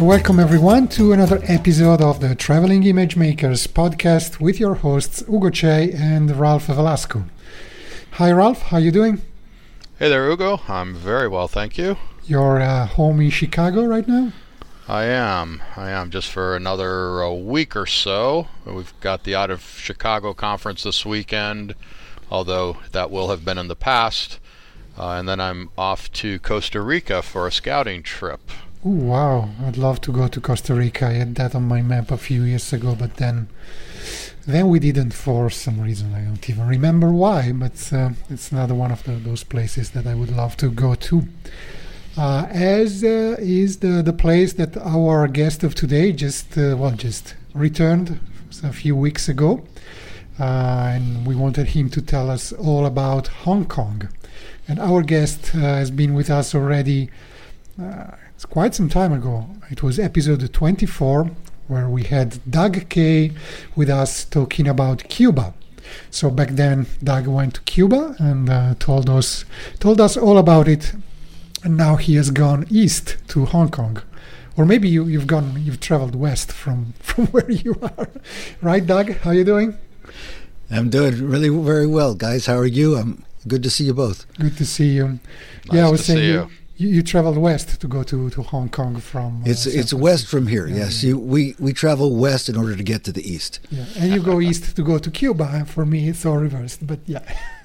[0.00, 5.50] Welcome, everyone, to another episode of the Traveling Image Makers podcast with your hosts Ugo
[5.50, 7.26] Cei and Ralph Velasco.
[8.12, 8.62] Hi, Ralph.
[8.62, 9.20] How are you doing?
[9.98, 10.62] Hey there, Ugo.
[10.68, 11.98] I'm very well, thank you.
[12.24, 14.32] You're uh, home in Chicago right now.
[14.88, 15.60] I am.
[15.76, 18.48] I am just for another uh, week or so.
[18.64, 21.74] We've got the Out of Chicago conference this weekend,
[22.30, 24.40] although that will have been in the past.
[24.98, 28.40] Uh, and then I'm off to Costa Rica for a scouting trip.
[28.82, 29.50] Oh wow!
[29.62, 31.08] I'd love to go to Costa Rica.
[31.08, 33.48] I had that on my map a few years ago, but then,
[34.46, 36.14] then we didn't for some reason.
[36.14, 37.52] I don't even remember why.
[37.52, 40.94] But uh, it's another one of the, those places that I would love to go
[40.94, 41.28] to.
[42.16, 46.92] Uh, as uh, is the the place that our guest of today just uh, well
[46.92, 48.18] just returned
[48.64, 49.62] a few weeks ago,
[50.38, 54.08] uh, and we wanted him to tell us all about Hong Kong.
[54.66, 57.10] And our guest uh, has been with us already
[58.40, 59.50] it's quite some time ago.
[59.70, 61.30] It was episode 24
[61.68, 63.32] where we had Doug Kaye
[63.76, 65.52] with us talking about Cuba.
[66.10, 69.44] So back then, Doug went to Cuba and uh, told us
[69.78, 70.94] told us all about it.
[71.64, 74.00] And now he has gone east to Hong Kong,
[74.56, 78.08] or maybe you, you've gone you've traveled west from from where you are,
[78.62, 79.18] right, Doug?
[79.18, 79.76] How are you doing?
[80.70, 82.46] I'm doing really very well, guys.
[82.46, 82.96] How are you?
[82.96, 84.24] I'm good to see you both.
[84.38, 85.20] Good to see you.
[85.66, 86.88] Nice yeah, I was to saying see you, you.
[86.96, 89.42] you, traveled west to go to, to Hong Kong from.
[89.42, 89.96] uh, It's San it's Francisco.
[89.98, 90.66] west from here.
[90.66, 91.08] Yeah, yes, yeah.
[91.10, 93.60] You, we we travel west in order to get to the east.
[93.70, 95.64] Yeah, and you go east to go to Cuba.
[95.66, 96.86] For me, it's all reversed.
[96.86, 97.24] But yeah,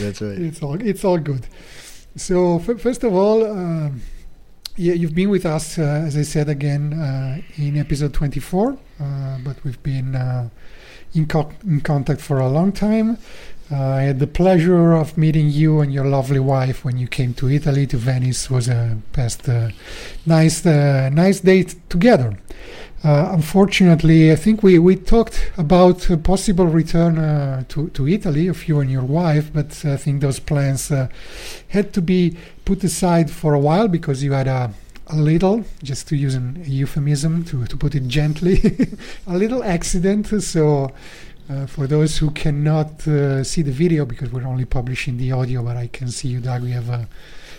[0.00, 0.38] That's right.
[0.38, 1.46] it's all it's all good.
[2.16, 4.02] So f- first of all, um,
[4.76, 8.78] yeah, you've been with us, uh, as I said again, uh, in episode 24.
[9.00, 10.48] Uh, but we've been uh,
[11.14, 13.16] in, co- in contact for a long time.
[13.72, 17.34] Uh, I had the pleasure of meeting you and your lovely wife when you came
[17.34, 18.46] to Italy to Venice.
[18.46, 19.70] It was a past uh,
[20.26, 22.36] nice uh, nice date together.
[23.02, 28.46] Uh, unfortunately, I think we, we talked about a possible return uh, to, to Italy
[28.48, 31.08] of you and your wife, but I think those plans uh,
[31.68, 34.74] had to be put aside for a while because you had a,
[35.06, 38.60] a little, just to use an euphemism, to, to put it gently,
[39.26, 40.26] a little accident.
[40.42, 40.92] So,
[41.50, 45.62] uh, for those who cannot uh, see the video because we're only publishing the audio,
[45.62, 47.08] but I can see you, Doug, we have a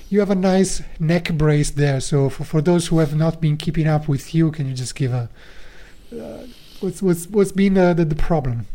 [0.10, 2.02] you have a nice neck brace there.
[2.02, 4.96] So for, for those who have not been keeping up with you, can you just
[4.96, 5.30] give a
[6.14, 6.46] uh,
[6.80, 8.66] what's what's what's been the, the problem?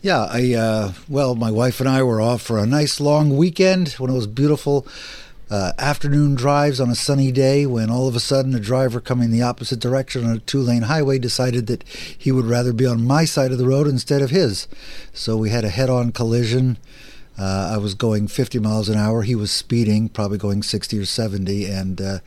[0.00, 3.92] Yeah, I uh, well, my wife and I were off for a nice long weekend.
[3.94, 4.86] One of those beautiful
[5.50, 7.64] uh, afternoon drives on a sunny day.
[7.64, 11.18] When all of a sudden, a driver coming the opposite direction on a two-lane highway
[11.18, 14.68] decided that he would rather be on my side of the road instead of his.
[15.12, 16.76] So we had a head-on collision.
[17.38, 19.22] Uh, I was going 50 miles an hour.
[19.22, 22.18] He was speeding, probably going 60 or 70, and uh,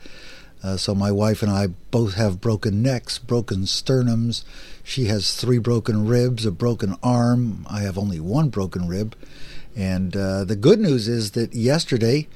[0.62, 4.44] uh, so my wife and I both have broken necks, broken sternums.
[4.82, 7.66] She has three broken ribs, a broken arm.
[7.68, 9.14] I have only one broken rib.
[9.76, 12.28] And uh, the good news is that yesterday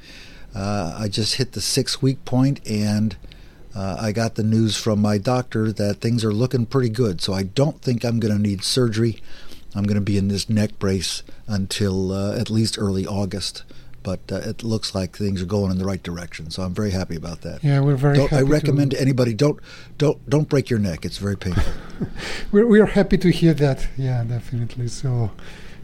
[0.56, 3.16] uh, I just hit the six week point and
[3.74, 7.20] uh, I got the news from my doctor that things are looking pretty good.
[7.20, 9.20] So I don't think I'm going to need surgery.
[9.74, 13.64] I'm going to be in this neck brace until uh, at least early August.
[14.02, 16.92] But uh, it looks like things are going in the right direction, so I'm very
[16.92, 17.64] happy about that.
[17.64, 18.20] Yeah, we're very.
[18.30, 19.58] I recommend to, to anybody don't
[19.98, 21.04] don't don't break your neck.
[21.04, 21.72] It's very painful.
[22.52, 23.88] we're we're happy to hear that.
[23.98, 24.86] Yeah, definitely.
[24.86, 25.32] So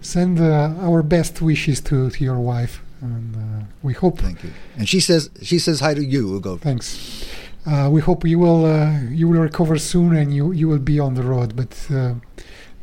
[0.01, 4.19] send uh, our best wishes to, to your wife, and uh, we hope.
[4.19, 4.51] Thank you.
[4.79, 6.57] And she says she says hi to you, Ugo.
[6.57, 7.27] Thanks.
[7.67, 10.99] Uh, we hope you will uh, you will recover soon and you you will be
[10.99, 11.55] on the road.
[11.55, 12.15] But uh,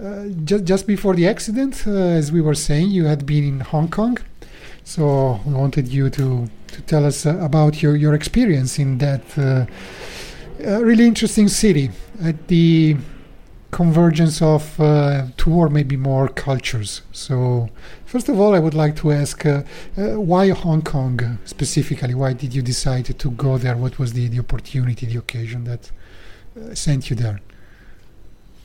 [0.04, 3.60] uh, just just before the accident, uh, as we were saying, you had been in
[3.60, 4.18] Hong Kong,
[4.83, 9.24] so we wanted you to to tell us uh, about your your experience in that
[9.38, 9.66] uh,
[10.66, 11.89] uh, really interesting city
[12.24, 12.95] at the
[13.71, 17.01] convergence of uh, two or maybe more cultures.
[17.12, 17.69] So,
[18.06, 19.63] first of all, I would like to ask uh,
[19.98, 22.16] uh, why Hong Kong specifically?
[22.16, 23.77] Why did you decide to go there?
[23.77, 25.92] What was the, the opportunity, the occasion that
[26.60, 27.39] uh, sent you there?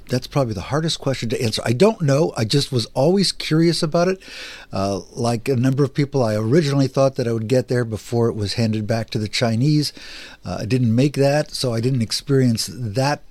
[0.09, 1.63] That's probably the hardest question to answer.
[1.65, 2.35] I don't know.
[2.37, 4.23] I just was always curious about it.
[4.71, 8.29] Uh, like a number of people, I originally thought that I would get there before
[8.29, 9.95] it was handed back to the Chinese.
[10.45, 13.23] Uh, I didn't make that, so I didn't experience that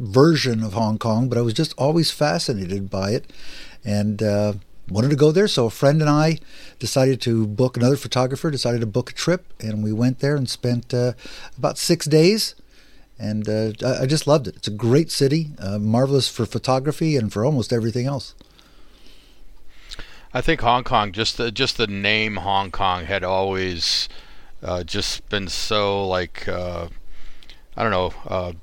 [0.00, 3.30] version of Hong Kong, but I was just always fascinated by it,
[3.84, 4.54] and uh,
[4.88, 5.46] wanted to go there.
[5.46, 6.38] So a friend and I
[6.78, 10.48] decided to book another photographer, decided to book a trip, and we went there and
[10.48, 11.12] spent uh,
[11.56, 12.54] about six days.
[13.18, 14.56] And uh, I, I just loved it.
[14.56, 18.34] It's a great city, uh, marvelous for photography and for almost everything else.
[20.32, 24.08] I think Hong Kong, just the just the name Hong Kong had always
[24.62, 26.88] uh, just been so like uh,
[27.76, 28.54] I don't know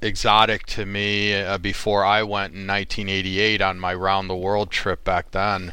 [0.00, 5.04] exotic to me uh, before I went in 1988 on my round the world trip
[5.04, 5.72] back then.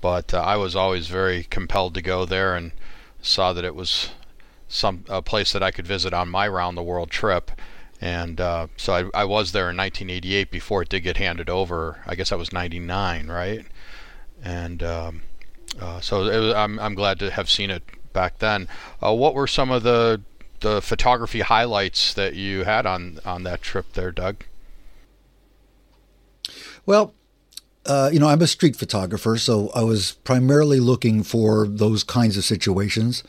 [0.00, 2.72] But uh, I was always very compelled to go there and
[3.22, 4.10] saw that it was
[4.68, 7.50] some a place that I could visit on my round the world trip.
[8.00, 12.02] And uh, so I, I was there in 1988 before it did get handed over.
[12.06, 13.66] I guess that was 99, right?
[14.42, 15.22] and um,
[15.80, 17.82] uh, so was, I'm I'm glad to have seen it
[18.12, 18.68] back then.
[19.02, 20.22] Uh, what were some of the
[20.60, 24.44] the photography highlights that you had on on that trip there, Doug?
[26.84, 27.14] Well,
[27.86, 32.36] uh, you know, I'm a street photographer, so I was primarily looking for those kinds
[32.36, 33.22] of situations.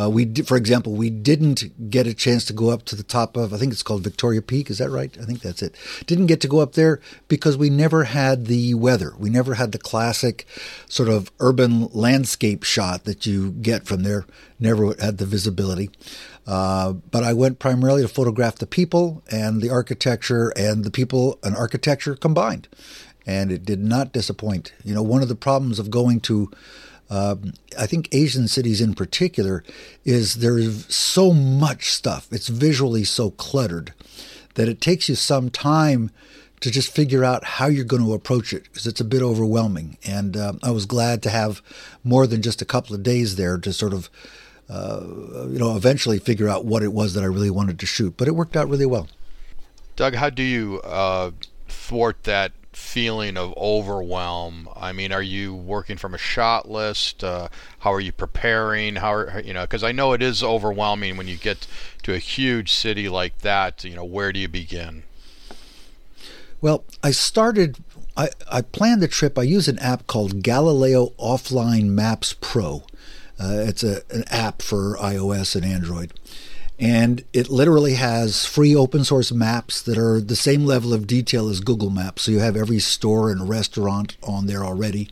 [0.00, 3.36] Uh, we, for example, we didn't get a chance to go up to the top
[3.36, 4.70] of, I think it's called Victoria Peak.
[4.70, 5.16] Is that right?
[5.20, 5.74] I think that's it.
[6.06, 9.14] Didn't get to go up there because we never had the weather.
[9.18, 10.46] We never had the classic
[10.88, 14.26] sort of urban landscape shot that you get from there.
[14.60, 15.90] Never had the visibility.
[16.46, 21.38] Uh, but I went primarily to photograph the people and the architecture and the people
[21.42, 22.68] and architecture combined
[23.26, 24.72] and it did not disappoint.
[24.84, 26.50] You know, one of the problems of going to,
[27.10, 27.36] uh,
[27.78, 29.64] I think Asian cities in particular,
[30.04, 32.28] is there's so much stuff.
[32.30, 33.94] It's visually so cluttered
[34.54, 36.10] that it takes you some time
[36.60, 39.98] to just figure out how you're going to approach it because it's a bit overwhelming.
[40.06, 41.60] And uh, I was glad to have
[42.02, 44.08] more than just a couple of days there to sort of,
[44.68, 45.02] uh,
[45.48, 48.16] you know, eventually figure out what it was that I really wanted to shoot.
[48.16, 49.08] But it worked out really well.
[49.96, 51.30] Doug, how do you uh,
[51.68, 54.68] thwart that feeling of overwhelm?
[54.74, 57.22] I mean, are you working from a shot list?
[57.22, 57.48] Uh,
[57.80, 58.96] how are you preparing?
[58.96, 59.62] How are, you know?
[59.62, 61.66] Because I know it is overwhelming when you get
[62.02, 63.84] to a huge city like that.
[63.84, 65.04] You know, where do you begin?
[66.60, 67.78] Well, I started.
[68.16, 69.38] I, I planned the trip.
[69.38, 72.84] I use an app called Galileo Offline Maps Pro.
[73.38, 76.12] Uh, it's a, an app for iOS and Android
[76.78, 81.48] and it literally has free open source maps that are the same level of detail
[81.48, 82.22] as Google Maps.
[82.22, 85.10] So you have every store and restaurant on there already.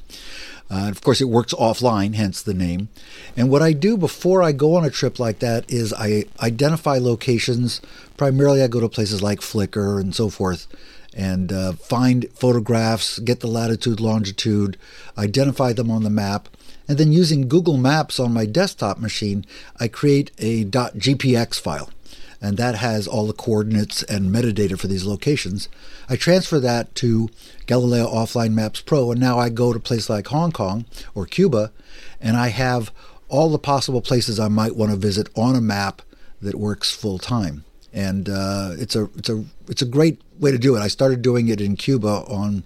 [0.69, 2.89] Uh, of course, it works offline, hence the name.
[3.37, 6.97] And what I do before I go on a trip like that is I identify
[6.99, 7.81] locations.
[8.17, 10.67] Primarily, I go to places like Flickr and so forth
[11.15, 14.79] and uh, find photographs, get the latitude, longitude,
[15.19, 16.49] identify them on the map,
[16.89, 19.45] and then using Google Maps on my desktop machine,
[19.79, 21.91] I create a .gpx file.
[22.41, 25.69] And that has all the coordinates and metadata for these locations.
[26.09, 27.31] I transfer that to
[27.67, 30.85] Galileo Offline Maps Pro, and now I go to places like Hong Kong
[31.15, 31.71] or Cuba,
[32.21, 32.91] and I have
[33.29, 36.03] all the possible places I might want to visit on a map
[36.41, 37.65] that works full time.
[37.93, 40.81] And uh, it's a it's a it's a great way to do it.
[40.81, 42.65] I started doing it in Cuba on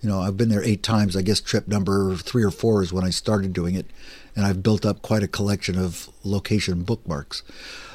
[0.00, 1.16] you know, I've been there eight times.
[1.16, 3.86] I guess trip number three or four is when I started doing it,
[4.36, 7.42] and I've built up quite a collection of location bookmarks.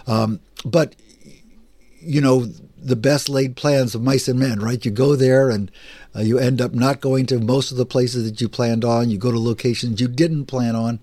[0.05, 0.95] Um, but
[2.01, 2.45] you know,
[2.77, 4.83] the best laid plans of mice and men, right?
[4.83, 5.71] You go there and
[6.13, 9.09] uh, you end up not going to most of the places that you planned on.
[9.09, 10.99] You go to locations you didn't plan on.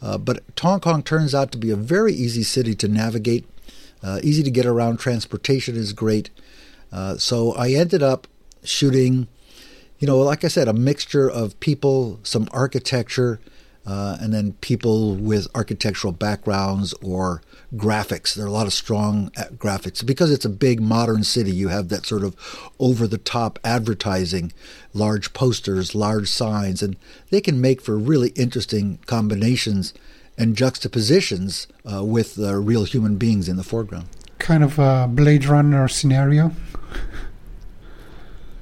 [0.00, 3.46] Uh, but Hong Kong turns out to be a very easy city to navigate,
[4.02, 4.98] uh, easy to get around.
[4.98, 6.30] Transportation is great.
[6.92, 8.26] Uh, so I ended up
[8.62, 9.28] shooting
[9.98, 13.40] you know, like I said, a mixture of people, some architecture,
[13.86, 17.40] uh, and then people with architectural backgrounds or
[17.74, 18.34] graphics.
[18.34, 20.04] There are a lot of strong uh, graphics.
[20.04, 22.36] Because it's a big modern city, you have that sort of
[22.78, 24.52] over the top advertising,
[24.92, 26.96] large posters, large signs, and
[27.30, 29.94] they can make for really interesting combinations
[30.38, 34.06] and juxtapositions uh, with uh, real human beings in the foreground.
[34.38, 36.52] Kind of a Blade Runner scenario.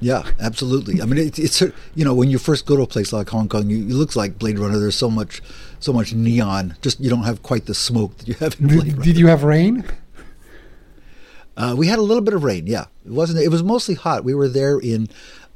[0.00, 1.00] Yeah, absolutely.
[1.00, 3.48] I mean, it, it's you know when you first go to a place like Hong
[3.48, 4.78] Kong, you, it looks like Blade Runner.
[4.78, 5.40] There's so much,
[5.80, 6.76] so much neon.
[6.82, 9.04] Just you don't have quite the smoke that you have in Blade did, Runner.
[9.04, 9.84] Did you have rain?
[11.56, 12.66] Uh, we had a little bit of rain.
[12.66, 13.38] Yeah, it wasn't.
[13.40, 14.24] It was mostly hot.
[14.24, 15.08] We were there in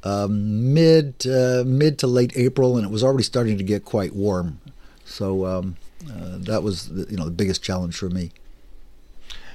[0.03, 4.15] um, mid uh, mid to late April, and it was already starting to get quite
[4.15, 4.59] warm.
[5.05, 5.75] So um,
[6.07, 8.31] uh, that was the, you know the biggest challenge for me.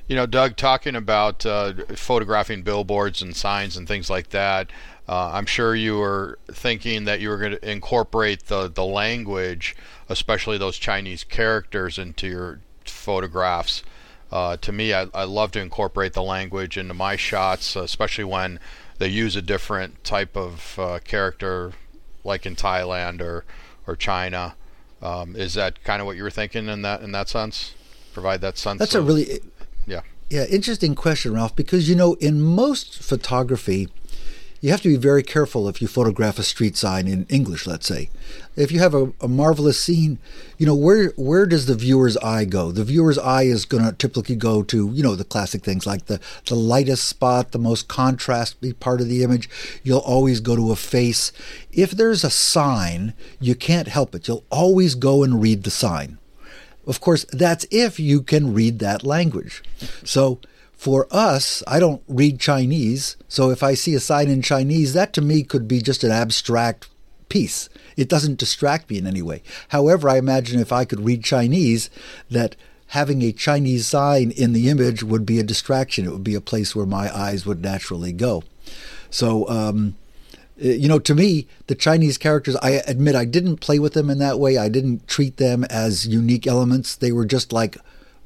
[0.07, 4.71] You know, Doug, talking about uh, photographing billboards and signs and things like that,
[5.09, 9.75] uh, I'm sure you were thinking that you were going to incorporate the, the language,
[10.11, 13.83] especially those Chinese characters, into your photographs.
[14.31, 18.61] Uh, to me, I, I love to incorporate the language into my shots, especially when
[18.99, 21.73] they use a different type of uh, character,
[22.25, 23.45] like in Thailand or
[23.87, 24.55] or China.
[25.05, 27.75] Um, is that kind of what you were thinking in that in that sense?
[28.15, 28.79] Provide that sense.
[28.79, 29.41] That's of, a really
[29.87, 31.55] yeah yeah interesting question, Ralph.
[31.55, 33.91] Because you know, in most photography,
[34.65, 37.87] you have to be very careful if you photograph a street sign in English, let's
[37.87, 38.09] say.
[38.57, 40.19] If you have a, a marvelous scene,
[40.57, 42.73] you know, where where does the viewer's eye go?
[42.73, 46.07] The viewer's eye is going to typically go to, you know, the classic things like
[46.07, 49.51] the, the lightest spot, the most contrast part of the image.
[49.83, 51.31] You'll always go to a face.
[51.71, 54.27] If there's a sign, you can't help it.
[54.29, 56.17] You'll always go and read the sign.
[56.87, 59.63] Of course, that's if you can read that language.
[60.05, 60.41] So,
[60.85, 65.15] for us, I don't read Chinese, so if I see a sign in Chinese, that
[65.15, 66.91] to me could be just an abstract
[67.31, 67.71] piece.
[67.97, 69.43] It doesn't distract me in any way.
[69.69, 71.89] However, I imagine if I could read Chinese,
[72.31, 72.55] that
[72.89, 76.05] having a Chinese sign in the image would be a distraction.
[76.05, 78.43] It would be a place where my eyes would naturally go.
[79.09, 79.95] So, um,
[80.61, 84.11] eh, you know, to me, the Chinese characters, I admit I didn't play with them
[84.11, 84.59] in that way.
[84.59, 86.95] I didn't treat them as unique elements.
[86.95, 87.79] They were just like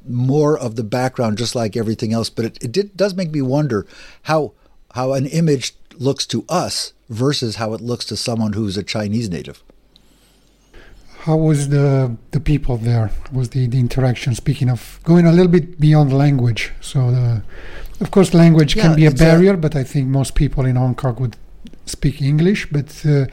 [0.08, 2.30] more of the background, just like everything else.
[2.30, 3.86] But it, it did, does make me wonder
[4.22, 4.52] how
[4.94, 9.28] how an image looks to us versus how it looks to someone who's a Chinese
[9.28, 9.62] native.
[11.20, 13.10] How was the the people there?
[13.32, 14.34] Was the, the interaction?
[14.34, 17.42] Speaking of going a little bit beyond language, so the,
[18.00, 20.64] of course language Yeah, can be a it's a- barrier, but I think most people
[20.64, 21.36] in Hong Kong would
[21.86, 22.70] speak English.
[22.70, 23.26] But uh,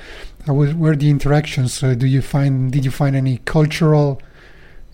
[0.46, 1.84] how was, were the interactions?
[1.84, 4.20] Uh, do you find did you find any cultural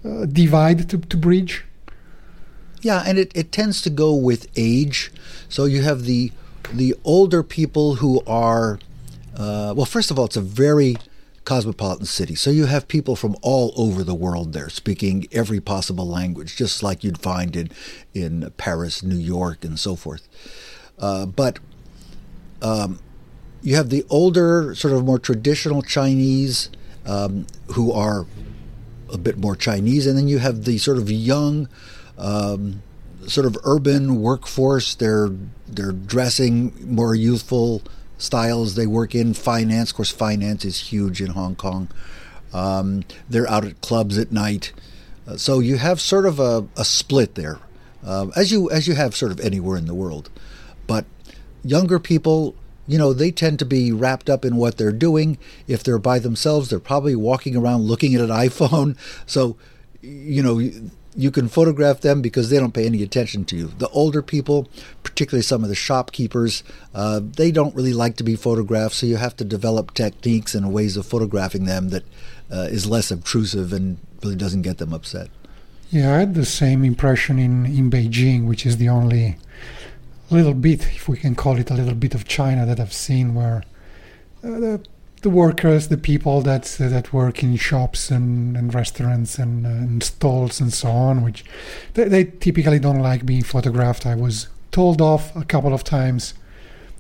[0.05, 1.63] uh, divide to, to bridge?
[2.81, 5.11] Yeah, and it, it tends to go with age.
[5.49, 6.31] So you have the
[6.73, 8.79] the older people who are
[9.35, 9.85] uh, well.
[9.85, 10.95] First of all, it's a very
[11.43, 16.07] cosmopolitan city, so you have people from all over the world there speaking every possible
[16.07, 17.69] language, just like you'd find in
[18.13, 20.27] in Paris, New York, and so forth.
[20.97, 21.59] Uh, but
[22.61, 22.99] um,
[23.61, 26.69] you have the older, sort of more traditional Chinese
[27.05, 28.25] um, who are
[29.11, 31.67] a bit more Chinese, and then you have the sort of young,
[32.21, 32.83] um,
[33.27, 34.95] sort of urban workforce.
[34.95, 35.29] They're
[35.67, 37.81] they're dressing more youthful
[38.17, 38.75] styles.
[38.75, 39.89] They work in finance.
[39.89, 41.89] Of course, finance is huge in Hong Kong.
[42.53, 44.71] Um, they're out at clubs at night.
[45.27, 47.59] Uh, so you have sort of a, a split there,
[48.05, 50.29] uh, as you as you have sort of anywhere in the world.
[50.87, 51.05] But
[51.63, 52.55] younger people,
[52.87, 55.37] you know, they tend to be wrapped up in what they're doing.
[55.67, 58.97] If they're by themselves, they're probably walking around looking at an iPhone.
[59.25, 59.57] So,
[60.01, 60.59] you know,
[61.15, 63.67] you, can photograph them because they don't pay any attention to you.
[63.77, 64.69] The older people,
[65.03, 66.63] particularly some of the shopkeepers,
[66.93, 68.95] uh, they don't really like to be photographed.
[68.95, 72.03] So you have to develop techniques and ways of photographing them that
[72.51, 75.29] uh, is less obtrusive and really doesn't get them upset.
[75.89, 79.37] Yeah, I had the same impression in, in Beijing, which is the only
[80.29, 83.35] little bit, if we can call it a little bit of China that I've seen,
[83.35, 83.63] where
[84.43, 84.85] uh, the,
[85.21, 89.69] the workers, the people that uh, that work in shops and, and restaurants and, uh,
[89.69, 91.45] and stalls and so on, which
[91.93, 94.05] they, they typically don't like being photographed.
[94.05, 96.33] I was told off a couple of times.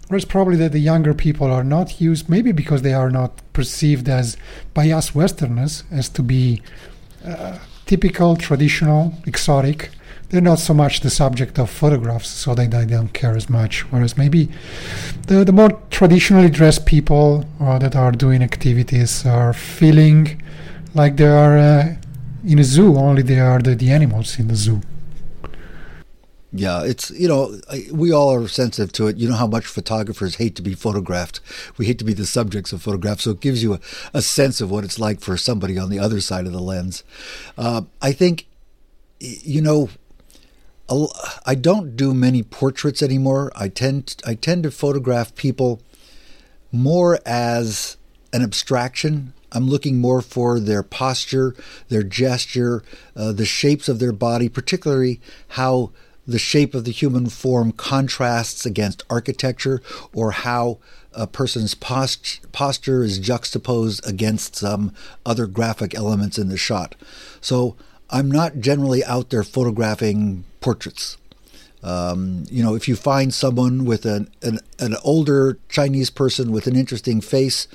[0.07, 4.09] Whereas probably that the younger people are not used, maybe because they are not perceived
[4.09, 4.35] as
[4.73, 6.61] by us Westerners as to be
[7.25, 9.89] uh, typical, traditional, exotic.
[10.31, 13.81] They're not so much the subject of photographs, so they, they don't care as much.
[13.91, 14.49] Whereas maybe
[15.27, 20.41] the, the more traditionally dressed people uh, that are doing activities are feeling
[20.93, 21.95] like they are uh,
[22.47, 24.81] in a zoo, only they are the, the animals in the zoo.
[26.53, 27.59] Yeah, it's you know
[27.91, 29.17] we all are sensitive to it.
[29.17, 31.39] You know how much photographers hate to be photographed.
[31.77, 33.23] We hate to be the subjects of photographs.
[33.23, 33.79] So it gives you a,
[34.13, 37.05] a sense of what it's like for somebody on the other side of the lens.
[37.57, 38.47] Uh, I think,
[39.19, 39.89] you know,
[41.45, 43.51] I don't do many portraits anymore.
[43.55, 45.81] I tend I tend to photograph people
[46.71, 47.97] more as
[48.33, 49.33] an abstraction.
[49.53, 51.55] I'm looking more for their posture,
[51.89, 52.83] their gesture,
[53.15, 55.19] uh, the shapes of their body, particularly
[55.49, 55.91] how
[56.27, 59.81] the shape of the human form contrasts against architecture
[60.13, 60.77] or how
[61.13, 64.93] a person's post- posture is juxtaposed against some
[65.25, 66.95] other graphic elements in the shot.
[67.41, 67.75] So
[68.09, 71.17] I'm not generally out there photographing portraits.
[71.83, 76.67] Um, you know, if you find someone with an, an an older Chinese person with
[76.67, 77.67] an interesting face,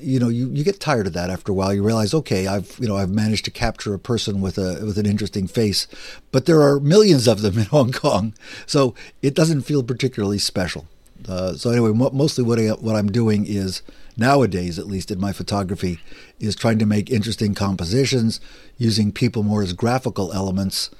[0.00, 1.72] you know, you, you get tired of that after a while.
[1.72, 4.98] You realize, okay, I've you know I've managed to capture a person with a with
[4.98, 5.86] an interesting face,
[6.32, 8.34] but there are millions of them in Hong Kong,
[8.66, 10.86] so it doesn't feel particularly special.
[11.28, 13.82] Uh, so anyway, mo- mostly what I, what I'm doing is
[14.16, 16.00] nowadays, at least in my photography,
[16.40, 18.40] is trying to make interesting compositions
[18.78, 20.90] using people more as graphical elements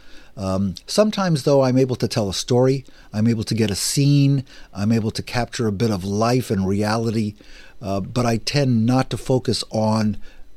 [0.40, 2.86] Um, sometimes, though, I'm able to tell a story.
[3.12, 4.44] I'm able to get a scene.
[4.72, 7.34] I'm able to capture a bit of life and reality.
[7.82, 10.16] Uh, but I tend not to focus on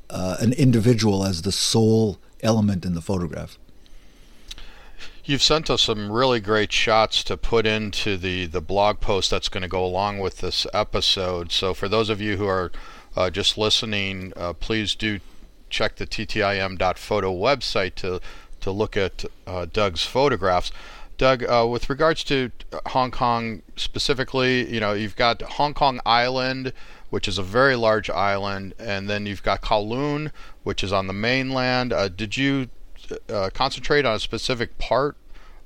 [0.09, 3.57] uh, an individual as the sole element in the photograph.
[5.25, 9.49] You've sent us some really great shots to put into the, the blog post that's
[9.49, 11.51] going to go along with this episode.
[11.51, 12.71] So, for those of you who are
[13.17, 15.19] uh, just listening, uh, please do
[15.69, 18.21] check the ttim.photo website to
[18.63, 20.71] to look at uh, Doug's photographs.
[21.17, 22.51] Doug, uh, with regards to
[22.87, 26.73] Hong Kong specifically, you know, you've got Hong Kong Island,
[27.11, 30.31] which is a very large island, and then you've got Kowloon,
[30.63, 31.93] which is on the mainland.
[31.93, 32.69] Uh, did you
[33.29, 35.15] uh, concentrate on a specific part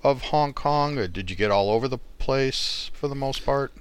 [0.04, 3.72] of Hong Kong, or did you get all over the place for the most part?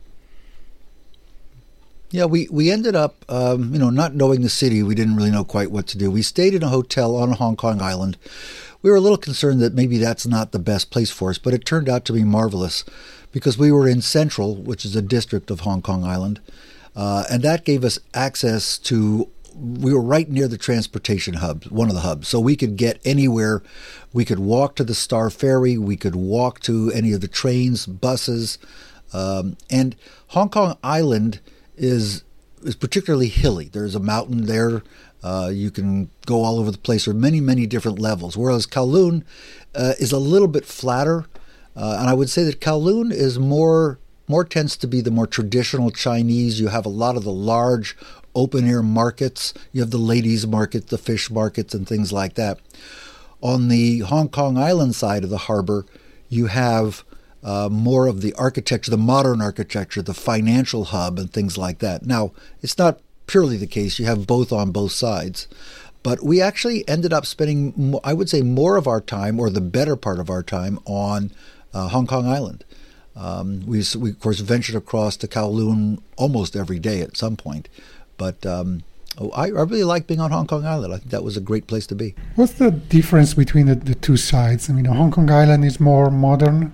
[2.10, 4.82] Yeah, we, we ended up, um, you know, not knowing the city.
[4.82, 6.10] We didn't really know quite what to do.
[6.10, 8.16] We stayed in a hotel on Hong Kong Island.
[8.86, 11.52] We were a little concerned that maybe that's not the best place for us, but
[11.52, 12.84] it turned out to be marvelous
[13.32, 16.38] because we were in Central, which is a district of Hong Kong Island,
[16.94, 19.28] uh, and that gave us access to.
[19.56, 23.00] We were right near the transportation hub, one of the hubs, so we could get
[23.04, 23.60] anywhere.
[24.12, 25.76] We could walk to the Star Ferry.
[25.76, 28.56] We could walk to any of the trains, buses,
[29.12, 29.96] um, and
[30.28, 31.40] Hong Kong Island
[31.76, 32.22] is
[32.62, 33.64] is particularly hilly.
[33.64, 34.84] There's a mountain there.
[35.26, 37.08] Uh, you can go all over the place.
[37.08, 38.36] Are many, many different levels.
[38.36, 39.24] Whereas Kowloon
[39.74, 41.26] uh, is a little bit flatter,
[41.74, 45.26] uh, and I would say that Kowloon is more more tends to be the more
[45.26, 46.60] traditional Chinese.
[46.60, 47.96] You have a lot of the large
[48.36, 49.52] open air markets.
[49.72, 52.60] You have the ladies' market, the fish markets, and things like that.
[53.40, 55.86] On the Hong Kong Island side of the harbor,
[56.28, 57.02] you have
[57.42, 62.06] uh, more of the architecture, the modern architecture, the financial hub, and things like that.
[62.06, 63.98] Now, it's not purely the case.
[63.98, 65.48] You have both on both sides.
[66.02, 69.60] But we actually ended up spending, I would say, more of our time, or the
[69.60, 71.32] better part of our time, on
[71.74, 72.64] uh, Hong Kong Island.
[73.16, 77.68] Um, we, we, of course, ventured across to Kowloon almost every day at some point.
[78.18, 78.84] But um,
[79.18, 80.94] oh, I, I, really like being on Hong Kong Island.
[80.94, 82.14] I think that was a great place to be.
[82.36, 84.70] What's the difference between the, the two sides?
[84.70, 86.72] I mean, Hong Kong Island is more modern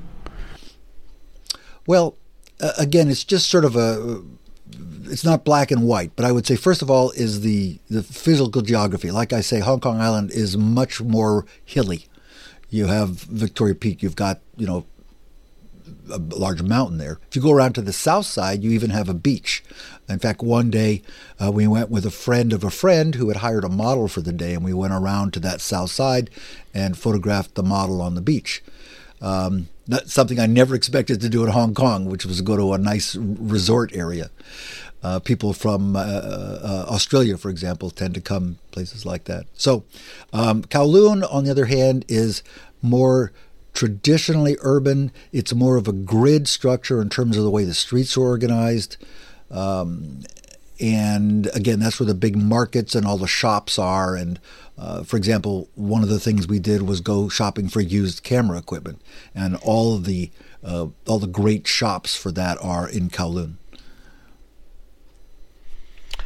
[1.86, 2.16] well,
[2.60, 4.22] uh, again, it's just sort of a.
[5.12, 8.02] It's not black and white, but I would say first of all is the the
[8.02, 9.10] physical geography.
[9.10, 12.06] Like I say, Hong Kong Island is much more hilly.
[12.70, 14.02] You have Victoria Peak.
[14.02, 14.86] You've got you know
[16.10, 17.18] a large mountain there.
[17.28, 19.62] If you go around to the south side, you even have a beach.
[20.08, 21.02] In fact, one day
[21.38, 24.22] uh, we went with a friend of a friend who had hired a model for
[24.22, 26.30] the day, and we went around to that south side
[26.72, 28.62] and photographed the model on the beach.
[29.20, 32.72] Um, not something I never expected to do in Hong Kong, which was go to
[32.72, 34.30] a nice resort area.
[35.02, 39.46] Uh, people from uh, uh, Australia, for example, tend to come places like that.
[39.54, 39.84] So,
[40.32, 42.42] um, Kowloon, on the other hand, is
[42.80, 43.32] more
[43.74, 45.10] traditionally urban.
[45.32, 48.96] It's more of a grid structure in terms of the way the streets are organized.
[49.50, 50.20] Um,
[50.80, 54.40] and again, that's where the big markets and all the shops are, and
[54.78, 58.58] uh, for example, one of the things we did was go shopping for used camera
[58.58, 59.00] equipment,
[59.34, 60.30] and all the
[60.64, 63.58] uh, all the great shops for that are in Kowloon.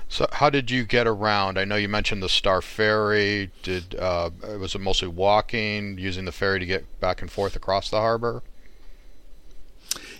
[0.09, 1.59] So, how did you get around?
[1.59, 3.51] I know you mentioned the Star Ferry.
[3.62, 7.90] Did uh, was it mostly walking, using the ferry to get back and forth across
[7.90, 8.42] the harbor?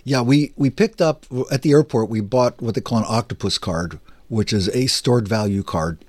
[0.03, 2.09] Yeah, we we picked up at the airport.
[2.09, 5.99] We bought what they call an octopus card, which is a stored value card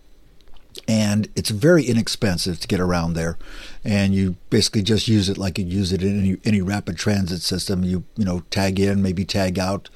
[0.86, 3.36] and it's very inexpensive to get around there
[3.84, 7.40] and you basically just use it like you use it in any, any rapid transit
[7.42, 9.88] system you you know tag in maybe tag out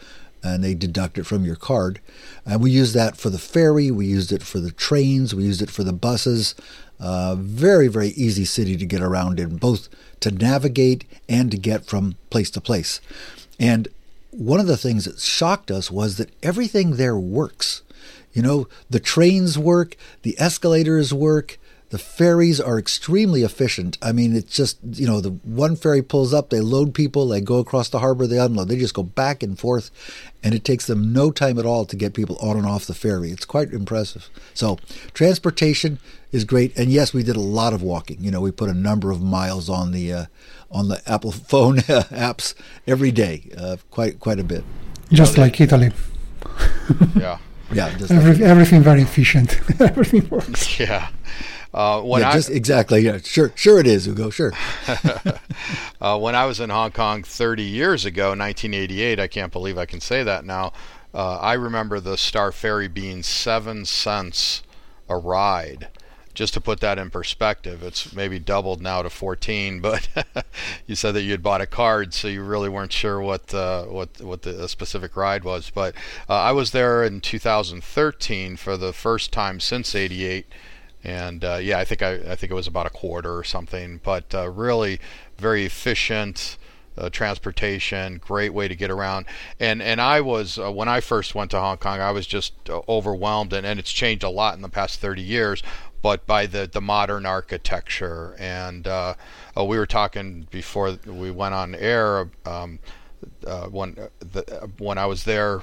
[0.43, 2.01] and they deduct it from your card.
[2.45, 5.63] And we use that for the ferry we used it for the trains we used
[5.63, 6.55] it for the buses.
[7.01, 9.89] Uh, very very easy city to get around in both
[10.21, 13.01] to navigate and to get from place to place.
[13.59, 13.89] And
[14.31, 17.83] one of the things that shocked us was that everything there works.
[18.33, 21.59] You know, the trains work, the escalators work,
[21.93, 23.99] the ferries are extremely efficient.
[24.01, 27.43] I mean, it's just, you know, the one ferry pulls up, they load people, they
[27.43, 28.69] go across the harbor, they unload.
[28.69, 29.91] They just go back and forth,
[30.43, 32.95] and it takes them no time at all to get people on and off the
[32.95, 33.31] ferry.
[33.31, 34.31] It's quite impressive.
[34.55, 34.79] So,
[35.13, 35.99] transportation
[36.33, 36.75] is great.
[36.79, 38.25] And yes, we did a lot of walking.
[38.25, 40.25] You know, we put a number of miles on the uh,
[40.71, 41.77] on the Apple phone
[42.11, 42.55] apps
[42.87, 44.65] every day, uh, quite quite a bit.
[45.13, 45.91] Just like Italy.
[47.17, 47.39] yeah.
[47.75, 49.59] Yeah, Every, like everything very efficient.
[49.81, 50.79] everything works.
[50.79, 51.09] Yeah.
[51.75, 53.01] Uh, when yeah, I, just exactly.
[53.01, 54.31] Yeah, sure, sure it is, Hugo.
[54.31, 54.53] Sure.
[56.01, 59.87] uh, when I was in Hong Kong 30 years ago, 1988, I can't believe I
[59.87, 60.73] can say that now.
[61.15, 64.63] Uh, I remember the Star Ferry being seven cents
[65.09, 65.89] a ride,
[66.35, 69.81] just to put that in perspective, it's maybe doubled now to 14.
[69.83, 70.09] But
[70.87, 73.85] you said that you had bought a card, so you really weren't sure what uh,
[73.85, 75.71] what what the specific ride was.
[75.71, 75.95] But
[76.29, 80.47] uh, I was there in 2013 for the first time since '88,
[81.05, 84.01] and uh, yeah, I think I, I think it was about a quarter or something.
[84.03, 85.01] But uh, really,
[85.39, 86.57] very efficient.
[86.95, 89.25] Uh, transportation, great way to get around.
[89.59, 92.53] And and I was uh, when I first went to Hong Kong, I was just
[92.69, 95.63] uh, overwhelmed, and, and it's changed a lot in the past 30 years
[96.03, 98.35] but by the, the modern architecture.
[98.39, 99.15] And uh,
[99.57, 102.81] we were talking before we went on air um,
[103.71, 105.63] when the, when I was there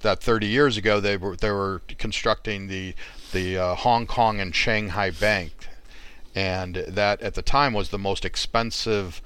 [0.00, 2.94] that 30 years ago they were they were constructing the
[3.32, 5.68] the uh, Hong Kong and Shanghai Bank,
[6.34, 9.22] and that at the time was the most expensive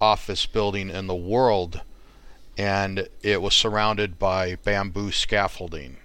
[0.00, 1.80] office building in the world,
[2.56, 5.96] and it was surrounded by bamboo scaffolding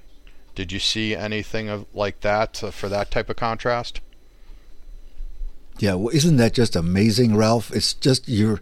[0.56, 4.02] did you see anything of like that uh, for that type of contrast?
[5.80, 7.72] Yeah, well, isn't that just amazing, Ralph?
[7.72, 8.62] It's just you're,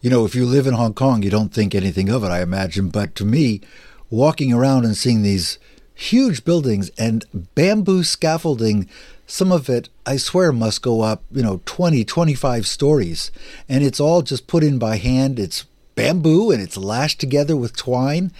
[0.00, 2.40] you know, if you live in Hong Kong, you don't think anything of it, I
[2.40, 2.88] imagine.
[2.88, 3.60] But to me,
[4.08, 5.58] walking around and seeing these
[6.02, 8.88] huge buildings and bamboo scaffolding,
[9.26, 13.30] some of it, I swear, must go up, you know, 20, 25 stories.
[13.68, 15.38] And it's all just put in by hand.
[15.38, 18.32] It's bamboo and it's lashed together with twine.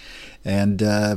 [0.45, 1.17] And, uh,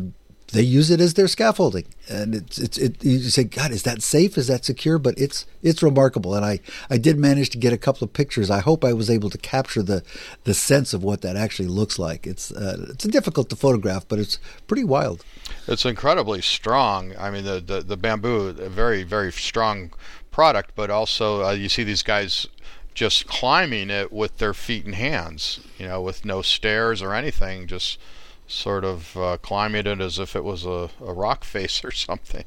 [0.56, 3.04] they use it as their scaffolding, and it's it's it.
[3.04, 4.38] You say, God, is that safe?
[4.38, 4.98] Is that secure?
[4.98, 8.50] But it's it's remarkable, and I I did manage to get a couple of pictures.
[8.50, 10.02] I hope I was able to capture the
[10.46, 12.26] the sense of what that actually looks like.
[12.26, 15.26] It's uh, it's difficult to photograph, but it's pretty wild.
[15.68, 17.14] It's incredibly strong.
[17.20, 19.92] I mean, the the, the bamboo, a very very strong
[20.32, 22.48] product, but also uh, you see these guys
[22.94, 25.60] just climbing it with their feet and hands.
[25.78, 28.00] You know, with no stairs or anything, just
[28.48, 32.46] sort of uh, climbing it as if it was a, a rock face or something.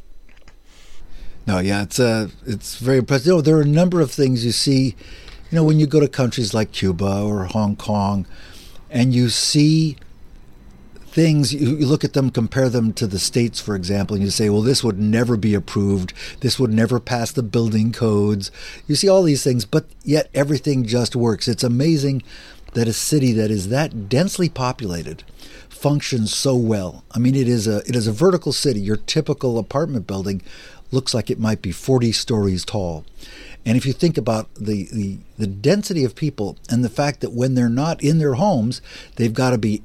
[1.46, 3.26] No, yeah, it's uh, it's very impressive.
[3.26, 4.96] You know, there are a number of things you see.
[5.50, 8.26] You know, when you go to countries like Cuba or Hong Kong,
[8.90, 9.96] and you see
[11.06, 14.30] things, you, you look at them, compare them to the states, for example, and you
[14.30, 16.12] say, well, this would never be approved.
[16.40, 18.50] This would never pass the building codes.
[18.86, 21.48] You see all these things, but yet everything just works.
[21.48, 22.22] It's amazing
[22.78, 25.24] that a city that is that densely populated
[25.68, 27.02] functions so well.
[27.10, 28.80] I mean, it is a it is a vertical city.
[28.80, 30.42] Your typical apartment building
[30.92, 33.04] looks like it might be 40 stories tall.
[33.66, 37.32] And if you think about the, the, the density of people and the fact that
[37.32, 38.80] when they're not in their homes,
[39.16, 39.82] they've got to be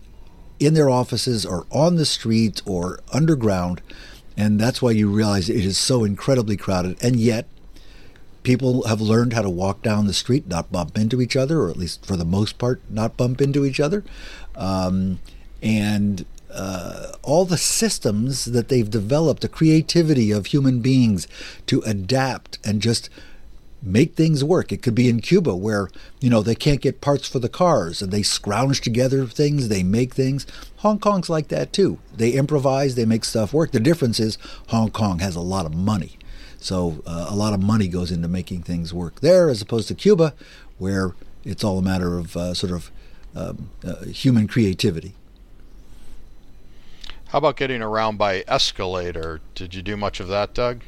[0.59, 3.81] in their offices or on the streets or underground.
[4.37, 7.03] And that's why you realize it is so incredibly crowded.
[7.03, 7.47] And yet,
[8.43, 11.69] people have learned how to walk down the street, not bump into each other, or
[11.69, 14.03] at least for the most part, not bump into each other.
[14.55, 15.19] Um,
[15.61, 21.27] and uh, all the systems that they've developed, the creativity of human beings
[21.65, 23.09] to adapt and just
[23.81, 24.71] make things work.
[24.71, 25.89] It could be in Cuba where,
[26.21, 29.83] you know, they can't get parts for the cars and they scrounge together things, they
[29.83, 30.45] make things.
[30.77, 31.99] Hong Kong's like that too.
[32.15, 33.71] They improvise, they make stuff work.
[33.71, 34.37] The difference is
[34.69, 36.17] Hong Kong has a lot of money.
[36.63, 39.95] So uh, a lot of money goes into making things work there as opposed to
[39.95, 40.33] Cuba
[40.77, 42.89] where it's all a matter of uh, sort of
[43.35, 45.13] um, uh, human creativity.
[47.29, 49.41] How about getting around by escalator?
[49.55, 50.83] Did you do much of that, Doug?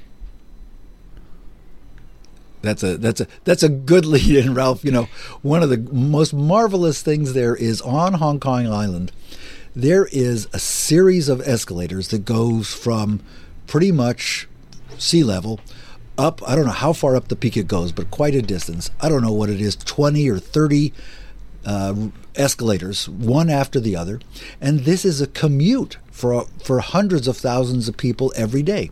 [2.61, 4.85] That's a that's a that's a good lead in, Ralph.
[4.85, 5.09] You know,
[5.41, 9.11] one of the most marvelous things there is on Hong Kong Island.
[9.75, 13.19] There is a series of escalators that goes from
[13.67, 14.47] pretty much
[14.97, 15.59] sea level
[16.17, 16.47] up.
[16.47, 18.91] I don't know how far up the peak it goes, but quite a distance.
[19.01, 20.93] I don't know what it is, twenty or thirty
[21.65, 24.19] uh, escalators, one after the other,
[24.61, 28.91] and this is a commute for for hundreds of thousands of people every day.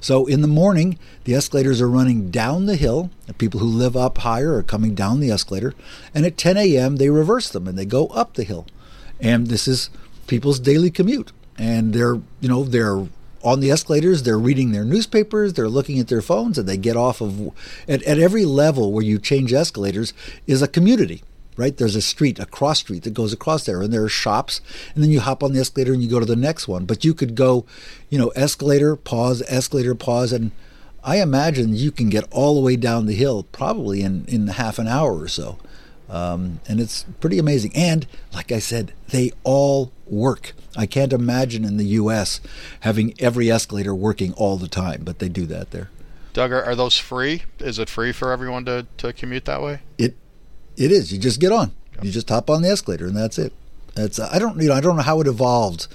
[0.00, 3.10] So in the morning, the escalators are running down the hill.
[3.26, 5.74] The people who live up higher are coming down the escalator,
[6.14, 6.96] and at 10 a.m.
[6.96, 8.66] they reverse them and they go up the hill.
[9.20, 9.90] And this is
[10.26, 13.06] people's daily commute, and they're you know they're
[13.42, 16.96] on the escalators, they're reading their newspapers, they're looking at their phones, and they get
[16.96, 17.52] off of.
[17.88, 20.12] At, at every level where you change escalators
[20.46, 21.22] is a community
[21.56, 21.76] right?
[21.76, 24.62] There's a street, a cross street that goes across there, and there are shops,
[24.94, 26.86] and then you hop on the escalator and you go to the next one.
[26.86, 27.66] But you could go,
[28.08, 30.52] you know, escalator, pause, escalator, pause, and
[31.04, 34.78] I imagine you can get all the way down the hill probably in, in half
[34.78, 35.58] an hour or so.
[36.10, 37.72] Um, and it's pretty amazing.
[37.74, 40.52] And like I said, they all work.
[40.76, 42.40] I can't imagine in the U.S.
[42.80, 45.88] having every escalator working all the time, but they do that there.
[46.32, 47.42] Doug, are, are those free?
[47.58, 49.80] Is it free for everyone to, to commute that way?
[49.98, 50.16] It
[50.76, 51.12] it is.
[51.12, 51.72] You just get on.
[51.94, 52.04] Yep.
[52.04, 53.52] You just hop on the escalator, and that's it.
[53.96, 55.88] It's I don't you know I don't know how it evolved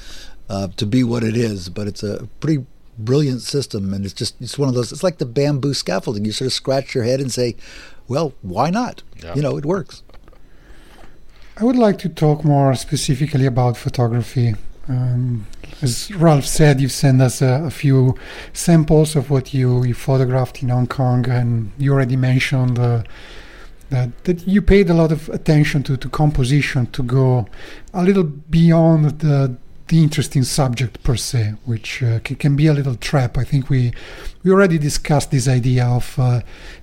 [0.49, 2.65] uh, to be what it is, but it's a pretty
[2.97, 4.91] brilliant system, and it's just it's one of those.
[4.91, 6.25] It's like the bamboo scaffolding.
[6.25, 7.55] You sort of scratch your head and say,
[8.07, 9.35] "Well, why not?" Yeah.
[9.35, 10.03] You know, it works.
[11.57, 14.55] I would like to talk more specifically about photography.
[14.89, 15.47] Um,
[15.81, 18.15] as Ralph said, you've sent us a, a, few
[18.51, 23.03] samples of what you, you photographed in Hong Kong, and you already mentioned uh,
[23.89, 27.47] that, that you paid a lot of attention to, to composition to go
[27.93, 29.55] a little beyond the
[29.87, 33.37] the interesting subject per se, which uh, can, can, be a little trap.
[33.37, 33.93] I think we
[34.43, 36.41] we already discussed this idea of uh,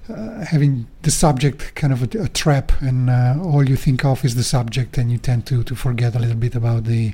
[0.09, 4.25] uh, having the subject kind of a, a trap, and uh, all you think of
[4.25, 7.13] is the subject, and you tend to to forget a little bit about the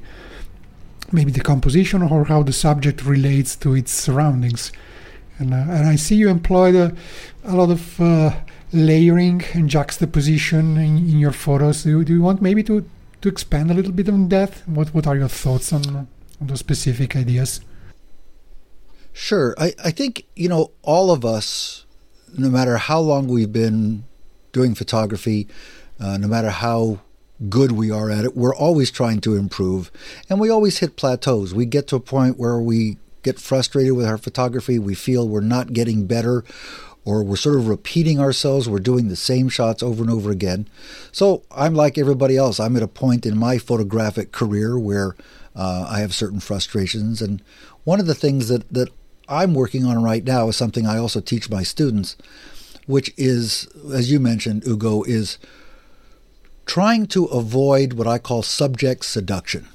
[1.10, 4.72] maybe the composition or how the subject relates to its surroundings.
[5.38, 6.94] And, uh, and I see you employed a,
[7.44, 8.32] a lot of uh,
[8.72, 11.84] layering and juxtaposition in, in your photos.
[11.84, 12.84] Do do you want maybe to
[13.20, 14.62] to expand a little bit on that?
[14.66, 16.08] What what are your thoughts on,
[16.40, 17.60] on those specific ideas?
[19.12, 19.54] Sure.
[19.58, 21.84] I, I think, you know, all of us,
[22.36, 24.04] no matter how long we've been
[24.52, 25.48] doing photography,
[25.98, 27.00] uh, no matter how
[27.48, 29.90] good we are at it, we're always trying to improve.
[30.30, 31.52] And we always hit plateaus.
[31.52, 34.78] We get to a point where we get frustrated with our photography.
[34.78, 36.44] We feel we're not getting better
[37.08, 38.68] or we're sort of repeating ourselves.
[38.68, 40.68] We're doing the same shots over and over again.
[41.10, 42.60] So I'm like everybody else.
[42.60, 45.16] I'm at a point in my photographic career where
[45.56, 47.22] uh, I have certain frustrations.
[47.22, 47.42] And
[47.84, 48.90] one of the things that, that
[49.26, 52.14] I'm working on right now is something I also teach my students,
[52.86, 55.38] which is, as you mentioned, Ugo, is
[56.66, 59.66] trying to avoid what I call subject seduction.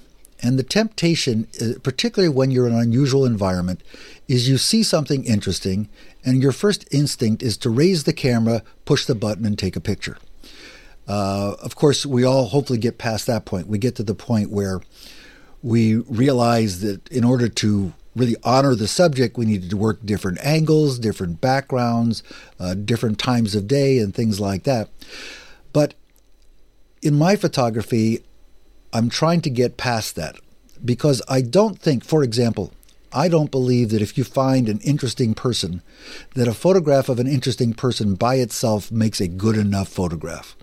[0.44, 3.82] And the temptation, uh, particularly when you're in an unusual environment,
[4.28, 5.88] is you see something interesting,
[6.26, 9.82] and your first instinct is to raise the camera, push the button, and take a
[9.82, 10.18] picture.
[11.08, 13.68] Uh, of course, we all hopefully get past that point.
[13.68, 14.82] We get to the point where
[15.62, 20.40] we realize that in order to really honor the subject, we needed to work different
[20.44, 22.22] angles, different backgrounds,
[22.60, 24.90] uh, different times of day, and things like that.
[25.72, 25.94] But
[27.02, 28.24] in my photography,
[28.94, 30.38] I'm trying to get past that
[30.86, 32.72] because I don't think, for example,
[33.12, 35.82] I don't believe that if you find an interesting person,
[36.36, 40.56] that a photograph of an interesting person by itself makes a good enough photograph.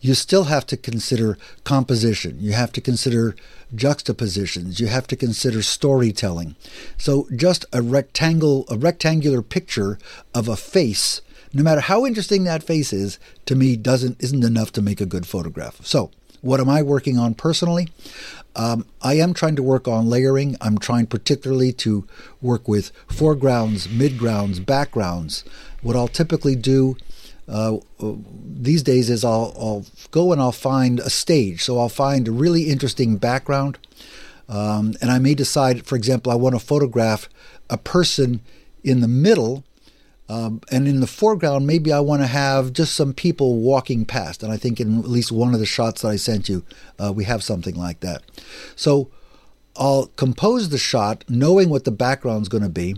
[0.00, 2.36] You still have to consider composition.
[2.38, 3.34] You have to consider
[3.74, 4.78] juxtapositions.
[4.78, 6.56] You have to consider storytelling.
[6.98, 9.98] So just a rectangle, a rectangular picture
[10.34, 11.22] of a face,
[11.54, 15.06] no matter how interesting that face is, to me doesn't isn't enough to make a
[15.06, 15.84] good photograph.
[15.86, 16.10] So
[16.44, 17.88] what am I working on personally?
[18.54, 20.56] Um, I am trying to work on layering.
[20.60, 22.06] I'm trying particularly to
[22.42, 25.42] work with foregrounds, midgrounds, backgrounds.
[25.82, 26.96] What I'll typically do
[27.48, 31.64] uh, these days is I'll, I'll, go and I'll find a stage.
[31.64, 33.78] So I'll find a really interesting background.
[34.46, 37.28] Um, and I may decide, for example, I want to photograph
[37.70, 38.40] a person
[38.82, 39.64] in the middle
[40.28, 44.42] um, and in the foreground, maybe I want to have just some people walking past.
[44.42, 46.64] And I think in at least one of the shots that I sent you,
[46.98, 48.22] uh, we have something like that.
[48.74, 49.10] So
[49.76, 52.96] I'll compose the shot knowing what the background's going to be.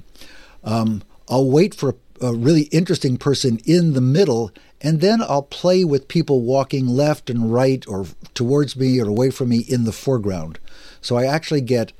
[0.62, 5.42] Um, I'll wait for a, a really interesting person in the middle, and then I'll
[5.42, 9.84] play with people walking left and right or towards me or away from me in
[9.84, 10.60] the foreground.
[11.00, 11.92] So I actually get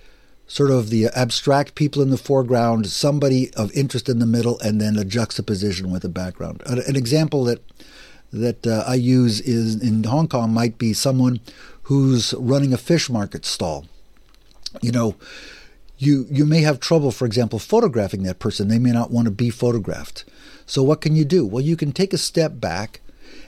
[0.47, 4.81] sort of the abstract people in the foreground, somebody of interest in the middle, and
[4.81, 6.63] then a juxtaposition with a background.
[6.67, 7.63] An example that
[8.33, 11.41] that uh, I use is in Hong Kong might be someone
[11.83, 13.87] who's running a fish market stall.
[14.83, 15.15] You know,
[15.99, 18.69] you you may have trouble, for example, photographing that person.
[18.69, 20.25] They may not want to be photographed.
[20.67, 21.47] So what can you do?
[21.47, 23.01] Well, you can take a step back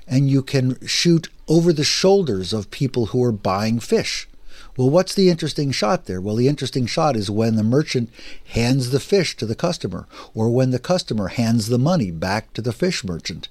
[0.07, 4.29] and you can shoot over the shoulders of people who are buying fish.
[4.79, 6.21] Well, what's the interesting shot there?
[6.21, 8.11] Well, the interesting shot is when the merchant
[8.45, 12.63] hands the fish to the customer, or when the customer hands the money back to
[12.63, 13.49] the fish merchant.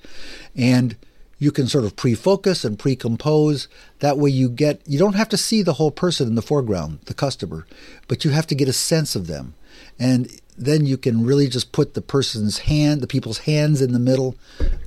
[0.56, 0.96] And
[1.38, 3.68] you can sort of pre-focus and pre-compose
[4.00, 6.98] that way you get you don't have to see the whole person in the foreground
[7.06, 7.68] the customer
[8.08, 9.54] but you have to get a sense of them
[10.00, 14.00] and then you can really just put the person's hand the people's hands in the
[14.00, 14.36] middle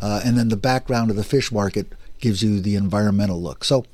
[0.03, 3.85] uh, and then the background of the fish market gives you the environmental look so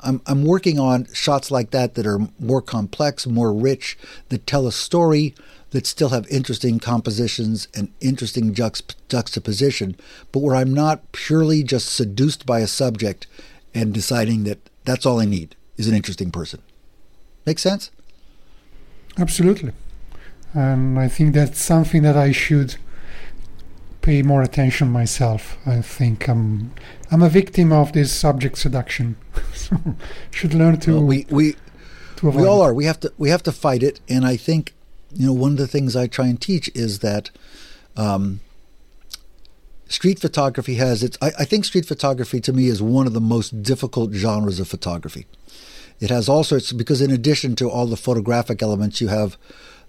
[0.00, 4.66] I'm, I'm working on shots like that that are more complex, more rich, that tell
[4.66, 5.34] a story,
[5.70, 9.96] that still have interesting compositions and interesting juxt- juxtaposition,
[10.32, 13.26] but where I'm not purely just seduced by a subject
[13.74, 16.62] and deciding that that's all I need is an interesting person.
[17.44, 17.90] Make sense?
[19.18, 19.72] Absolutely.
[20.54, 22.76] And I think that's something that I should
[24.08, 25.58] pay more attention myself.
[25.66, 26.72] I think I'm
[27.10, 29.16] I'm a victim of this subject seduction.
[29.54, 29.76] so
[30.30, 31.56] should learn to well, we we
[32.16, 32.66] to we all it.
[32.66, 32.74] are.
[32.74, 34.72] We have to we have to fight it, and I think
[35.14, 37.30] you know, one of the things I try and teach is that
[37.98, 38.40] um,
[39.88, 41.18] street photography has its.
[41.20, 44.68] I, I think street photography to me is one of the most difficult genres of
[44.68, 45.26] photography.
[46.00, 49.36] It has all sorts because in addition to all the photographic elements, you have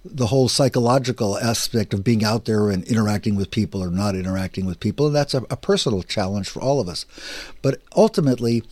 [0.04, 4.64] the whole psychological aspect of being out there and interacting with people or not interacting
[4.64, 5.06] with people.
[5.06, 7.04] And that's a, a, personal challenge for all of us.
[7.60, 8.62] But ultimately,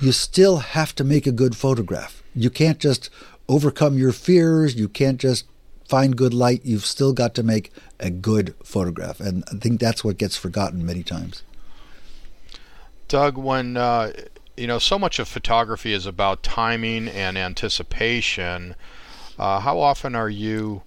[0.00, 2.22] you still have to make a good photograph.
[2.34, 3.10] You can't just
[3.48, 4.76] overcome your fears.
[4.76, 5.46] You can't just
[5.88, 6.60] find good light.
[6.64, 9.18] You've still got to make a good photograph.
[9.18, 11.42] And I think that's what gets forgotten many times.
[13.08, 14.12] Doug, when, uh,
[14.56, 18.74] you know, so much of photography is about timing and anticipation
[19.38, 20.82] uh, how often are you,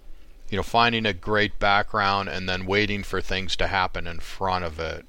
[0.49, 4.65] you know, finding a great background and then waiting for things to happen in front
[4.65, 5.05] of it?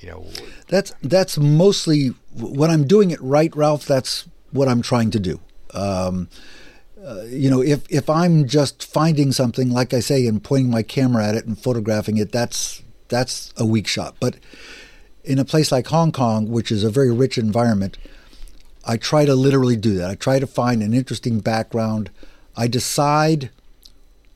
[0.00, 0.26] You know,
[0.68, 3.86] that's that's mostly when I'm doing it right, Ralph.
[3.86, 5.40] That's what I'm trying to do.
[5.72, 6.28] Um,
[7.04, 10.82] uh, you know, if if I'm just finding something, like I say, and pointing my
[10.82, 14.16] camera at it and photographing it, that's that's a weak shot.
[14.20, 14.36] But
[15.22, 17.96] in a place like Hong Kong, which is a very rich environment,
[18.86, 20.10] I try to literally do that.
[20.10, 22.10] I try to find an interesting background.
[22.56, 23.50] I decide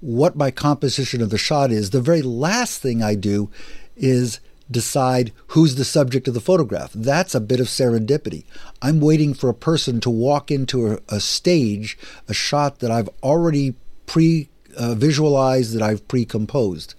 [0.01, 1.91] what my composition of the shot is.
[1.91, 3.51] The very last thing I do
[3.97, 6.93] is decide who's the subject of the photograph.
[6.93, 8.45] That's a bit of serendipity.
[8.83, 13.09] I'm waiting for a person to walk into a, a stage, a shot that I've
[13.23, 13.75] already
[14.07, 16.95] pre uh, visualized, that I've pre composed.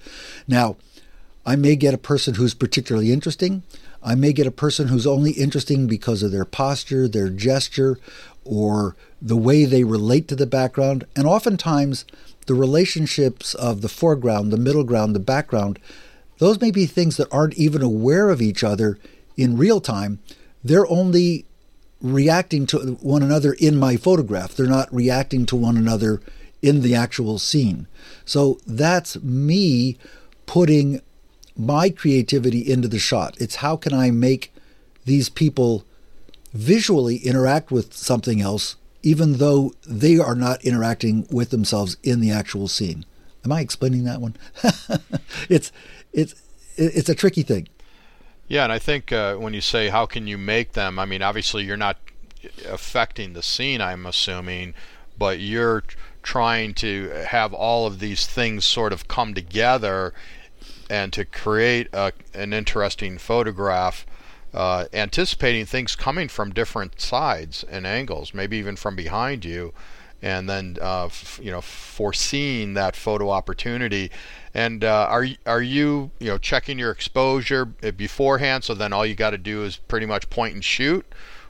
[0.47, 0.77] Now,
[1.45, 3.63] I may get a person who's particularly interesting.
[4.01, 7.99] I may get a person who's only interesting because of their posture, their gesture,
[8.45, 11.05] or the way they relate to the background.
[11.15, 12.05] And oftentimes,
[12.47, 15.79] the relationships of the foreground, the middle ground, the background,
[16.39, 18.97] those may be things that aren't even aware of each other
[19.35, 20.19] in real time.
[20.63, 21.45] They're only
[22.01, 24.55] reacting to one another in my photograph.
[24.55, 26.21] They're not reacting to one another
[26.61, 27.87] in the actual scene.
[28.25, 29.97] So that's me
[30.45, 31.01] putting
[31.59, 33.35] my creativity into the shot.
[33.39, 34.53] It's how can I make
[35.05, 35.83] these people
[36.53, 42.31] visually interact with something else, even though they are not interacting with themselves in the
[42.31, 43.05] actual scene.
[43.43, 44.35] Am I explaining that one?
[45.49, 45.71] it's
[46.13, 46.41] it's
[46.75, 47.67] it's a tricky thing.
[48.47, 51.21] Yeah, and I think uh, when you say how can you make them, I mean
[51.21, 51.97] obviously you're not
[52.67, 53.81] affecting the scene.
[53.81, 54.73] I'm assuming,
[55.17, 55.83] but you're
[56.23, 60.13] trying to have all of these things sort of come together
[60.89, 64.05] and to create a, an interesting photograph,
[64.53, 69.73] uh, anticipating things coming from different sides and angles, maybe even from behind you,
[70.21, 74.11] and then uh, f- you know foreseeing that photo opportunity.
[74.53, 78.63] And uh, are are you you know checking your exposure beforehand?
[78.63, 81.05] So then all you got to do is pretty much point and shoot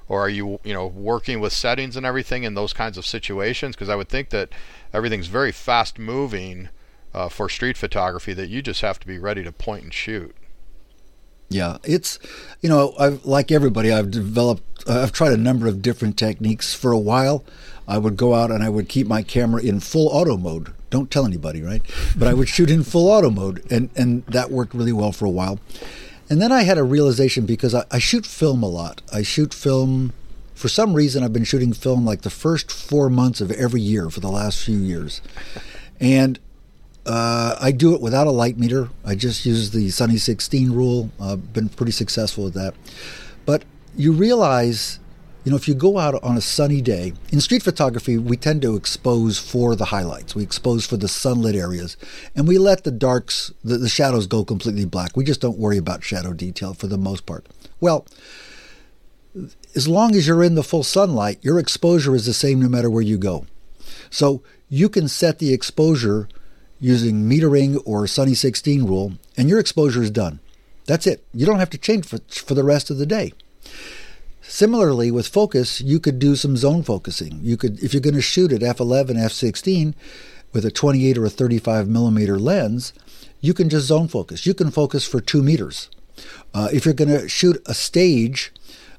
[0.09, 3.75] or are you you know working with settings and everything in those kinds of situations
[3.75, 4.49] because i would think that
[4.91, 6.67] everything's very fast moving
[7.13, 10.35] uh, for street photography that you just have to be ready to point and shoot.
[11.49, 12.19] Yeah, it's
[12.61, 16.75] you know, I've like everybody, I've developed, I've tried a number of different techniques.
[16.75, 17.43] For a while,
[17.87, 20.73] I would go out and I would keep my camera in full auto mode.
[20.91, 21.81] Don't tell anybody, right?
[22.15, 25.25] But I would shoot in full auto mode, and and that worked really well for
[25.25, 25.59] a while.
[26.29, 29.01] And then I had a realization because I, I shoot film a lot.
[29.11, 30.13] I shoot film.
[30.53, 34.11] For some reason, I've been shooting film like the first four months of every year
[34.11, 35.21] for the last few years,
[35.99, 36.37] and
[37.09, 38.89] uh, I do it without a light meter.
[39.03, 41.09] I just use the Sunny 16 rule.
[41.19, 42.75] I've been pretty successful with that.
[43.47, 43.63] But
[43.97, 44.99] you realize,
[45.43, 48.61] you know, if you go out on a sunny day, in street photography, we tend
[48.61, 50.35] to expose for the highlights.
[50.35, 51.97] We expose for the sunlit areas,
[52.35, 55.17] and we let the darks, the, the shadows go completely black.
[55.17, 57.47] We just don't worry about shadow detail for the most part.
[57.79, 58.05] Well,
[59.75, 62.89] as long as you're in the full sunlight, your exposure is the same no matter
[62.89, 63.47] where you go.
[64.11, 66.29] So you can set the exposure
[66.79, 70.39] using metering or Sunny 16 rule, and your exposure is done.
[70.85, 71.23] That's it.
[71.33, 73.33] You don't have to change for, for the rest of the day.
[74.41, 77.39] Similarly, with focus, you could do some zone focusing.
[77.43, 79.93] You could, if you're going to shoot at f11, f16
[80.51, 82.91] with a 28 or a 35 millimeter lens,
[83.41, 84.47] you can just zone focus.
[84.47, 85.89] You can focus for two meters.
[86.53, 88.51] Uh, if you're going to shoot a stage,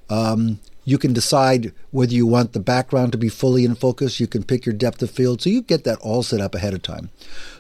[0.09, 0.61] um,
[0.91, 4.19] you can decide whether you want the background to be fully in focus.
[4.19, 5.41] You can pick your depth of field.
[5.41, 7.11] So you get that all set up ahead of time.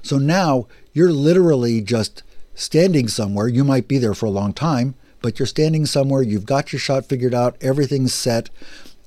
[0.02, 2.24] So now you're literally just
[2.56, 3.46] standing somewhere.
[3.46, 6.22] You might be there for a long time, but you're standing somewhere.
[6.22, 7.56] You've got your shot figured out.
[7.60, 8.50] Everything's set.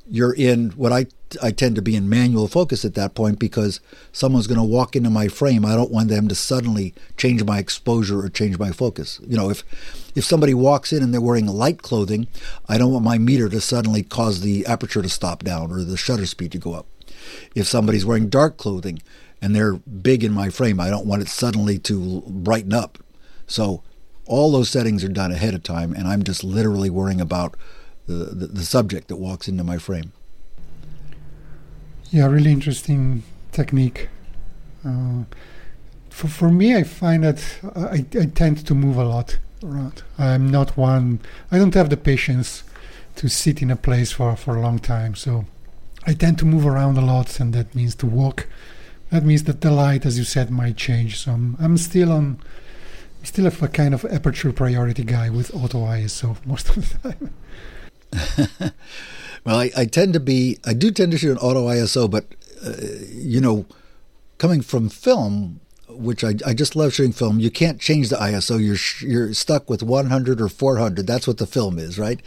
[0.10, 1.08] You're in what I
[1.42, 3.80] I tend to be in manual focus at that point because
[4.12, 5.66] someone's going to walk into my frame.
[5.66, 9.20] I don't want them to suddenly change my exposure or change my focus.
[9.28, 9.64] You know, if
[10.16, 12.28] if somebody walks in and they're wearing light clothing,
[12.68, 15.98] I don't want my meter to suddenly cause the aperture to stop down or the
[15.98, 16.86] shutter speed to go up.
[17.56, 19.00] If somebody's wearing dark clothing
[19.44, 20.80] and they're big in my frame.
[20.80, 22.98] I don't want it suddenly to brighten up.
[23.46, 23.84] So
[24.26, 27.58] all those settings are done ahead of time, and I'm just literally worrying about
[28.08, 30.14] the, the, the subject that walks into my frame.
[32.14, 34.08] Yeah, really interesting technique.
[34.86, 35.24] Uh,
[36.12, 37.44] for, for me, I find that
[37.76, 40.04] I, I tend to move a lot around.
[40.20, 42.64] I'm not one, I don't have the patience
[43.16, 45.16] to sit in a place for, for a long time.
[45.16, 45.46] So
[46.06, 48.46] I tend to move around a lot, and that means to walk.
[49.10, 51.18] That means that the light, as you said, might change.
[51.18, 52.38] So I'm, I'm still on,
[53.24, 57.16] still a kind of aperture priority guy with auto ISO most of the
[58.12, 58.72] time.
[59.46, 62.26] well, I, I, tend to be, I do tend to shoot an auto ISO, but
[62.66, 62.74] uh,
[63.10, 63.66] you know,
[64.38, 67.40] coming from film, which I, I just love shooting film.
[67.40, 68.64] You can't change the ISO.
[68.64, 71.06] You're you're stuck with 100 or 400.
[71.06, 72.22] That's what the film is, right?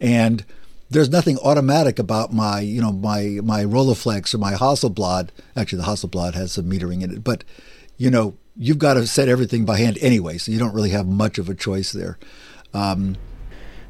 [0.00, 0.44] And
[0.88, 5.28] there's nothing automatic about my you know my my Rolleiflex or my Hasselblad.
[5.56, 7.44] Actually, the Hasselblad has some metering in it, but
[7.96, 11.06] you know you've got to set everything by hand anyway, so you don't really have
[11.06, 12.18] much of a choice there.
[12.72, 13.16] Um,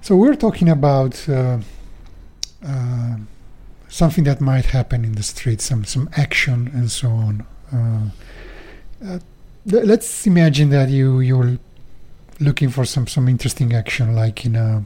[0.01, 1.29] so we're talking about.
[1.29, 1.59] Uh,
[2.64, 3.16] uh,
[3.88, 7.46] something that might happen in the street, some some action and so on.
[7.72, 8.09] Uh,
[9.04, 9.18] uh,
[9.64, 11.59] let's imagine that you you're
[12.40, 14.84] looking for some some interesting action, like in a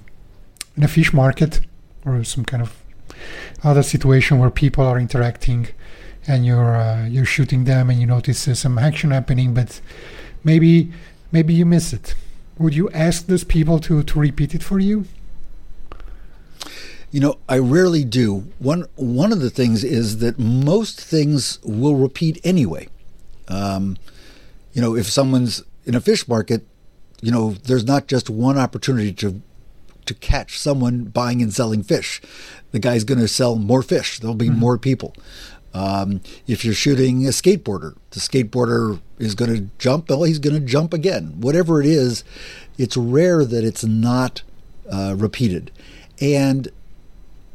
[0.76, 1.60] in a fish market
[2.04, 2.76] or some kind of
[3.62, 5.68] other situation where people are interacting,
[6.26, 9.80] and you're uh, you're shooting them, and you notice some action happening, but
[10.44, 10.92] maybe
[11.32, 12.14] maybe you miss it.
[12.58, 15.06] Would you ask those people to to repeat it for you?
[17.10, 18.46] You know, I rarely do.
[18.58, 22.88] One one of the things is that most things will repeat anyway.
[23.48, 23.96] Um,
[24.72, 26.64] you know, if someone's in a fish market,
[27.20, 29.42] you know, there's not just one opportunity to
[30.06, 32.20] to catch someone buying and selling fish.
[32.72, 34.18] The guy's going to sell more fish.
[34.18, 34.58] There'll be mm-hmm.
[34.58, 35.14] more people.
[35.72, 40.10] Um, if you're shooting a skateboarder, the skateboarder is going to jump.
[40.10, 41.40] Well, he's going to jump again.
[41.40, 42.24] Whatever it is,
[42.76, 44.42] it's rare that it's not
[44.90, 45.70] uh, repeated.
[46.20, 46.68] And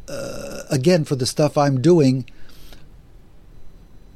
[0.07, 2.25] uh, again, for the stuff I'm doing,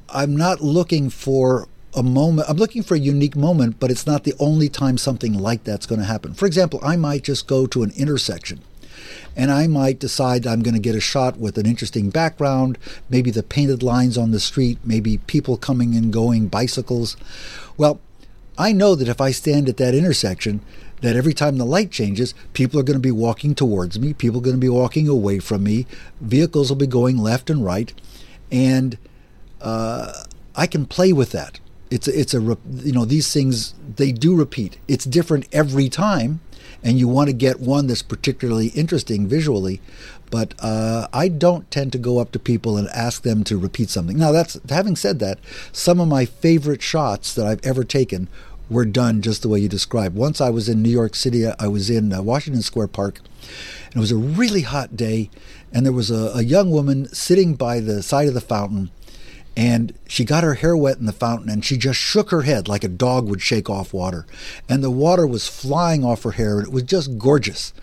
[0.08, 2.48] I'm not looking for a moment.
[2.48, 5.86] I'm looking for a unique moment, but it's not the only time something like that's
[5.86, 6.34] going to happen.
[6.34, 8.60] For example, I might just go to an intersection
[9.36, 12.78] and I might decide I'm going to get a shot with an interesting background,
[13.08, 17.16] maybe the painted lines on the street, maybe people coming and going, bicycles.
[17.76, 18.00] Well,
[18.58, 20.60] I know that if I stand at that intersection,
[21.00, 24.40] that every time the light changes, people are going to be walking towards me, people
[24.40, 25.86] are going to be walking away from me,
[26.20, 27.92] vehicles will be going left and right,
[28.50, 28.98] and
[29.60, 30.24] uh,
[30.54, 31.60] I can play with that.
[31.90, 34.78] It's a, it's a you know these things they do repeat.
[34.86, 36.40] It's different every time,
[36.84, 39.80] and you want to get one that's particularly interesting visually.
[40.30, 43.90] But uh, I don't tend to go up to people and ask them to repeat
[43.90, 44.16] something.
[44.16, 45.40] Now, that's having said that,
[45.72, 48.28] some of my favorite shots that I've ever taken
[48.70, 50.14] were done just the way you described.
[50.14, 53.20] Once I was in New York City, I was in uh, Washington Square Park,
[53.86, 55.28] and it was a really hot day,
[55.72, 58.90] and there was a, a young woman sitting by the side of the fountain,
[59.56, 62.68] and she got her hair wet in the fountain, and she just shook her head
[62.68, 64.24] like a dog would shake off water,
[64.68, 67.74] and the water was flying off her hair, and it was just gorgeous.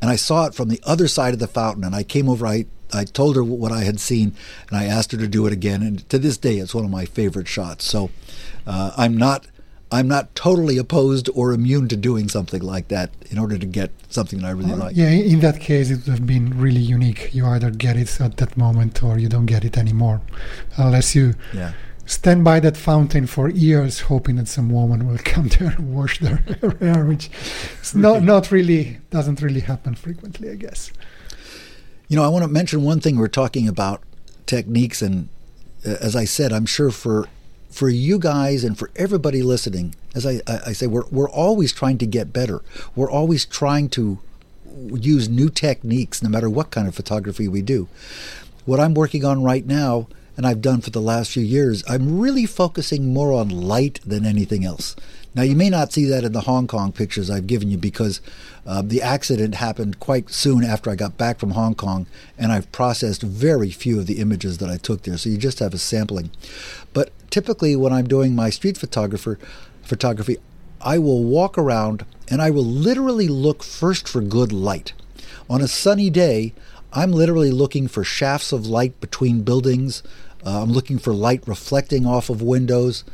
[0.00, 2.46] And I saw it from the other side of the fountain, and I came over.
[2.46, 4.34] I I told her what I had seen,
[4.68, 5.82] and I asked her to do it again.
[5.82, 7.84] And to this day, it's one of my favorite shots.
[7.84, 8.10] So
[8.66, 9.46] uh, I'm not
[9.92, 13.90] I'm not totally opposed or immune to doing something like that in order to get
[14.08, 14.96] something that I really uh, like.
[14.96, 17.34] Yeah, in that case, it would have been really unique.
[17.34, 20.20] You either get it at that moment or you don't get it anymore,
[20.76, 21.72] unless you yeah.
[22.06, 26.20] stand by that fountain for years, hoping that some woman will come there and wash
[26.20, 26.36] their
[26.80, 27.28] hair, which
[27.82, 30.92] is not not really doesn't really happen frequently, I guess.
[32.06, 33.16] You know, I want to mention one thing.
[33.16, 34.02] We're talking about
[34.46, 35.28] techniques, and
[35.84, 37.28] uh, as I said, I'm sure for
[37.70, 41.98] for you guys and for everybody listening, as I, I, say, we're, we're always trying
[41.98, 42.62] to get better.
[42.96, 44.18] We're always trying to
[44.92, 47.88] use new techniques no matter what kind of photography we do.
[48.66, 52.18] What I'm working on right now, and I've done for the last few years, I'm
[52.18, 54.96] really focusing more on light than anything else.
[55.34, 58.20] Now, you may not see that in the Hong Kong pictures I've given you because
[58.66, 62.06] uh, the accident happened quite soon after I got back from Hong Kong,
[62.36, 65.16] and I've processed very few of the images that I took there.
[65.16, 66.30] So you just have a sampling.
[66.92, 69.38] But typically, when I'm doing my street photographer
[69.82, 70.38] photography,
[70.80, 74.92] I will walk around and I will literally look first for good light.
[75.48, 76.54] On a sunny day,
[76.92, 80.02] I'm literally looking for shafts of light between buildings.
[80.44, 83.04] Uh, I'm looking for light reflecting off of windows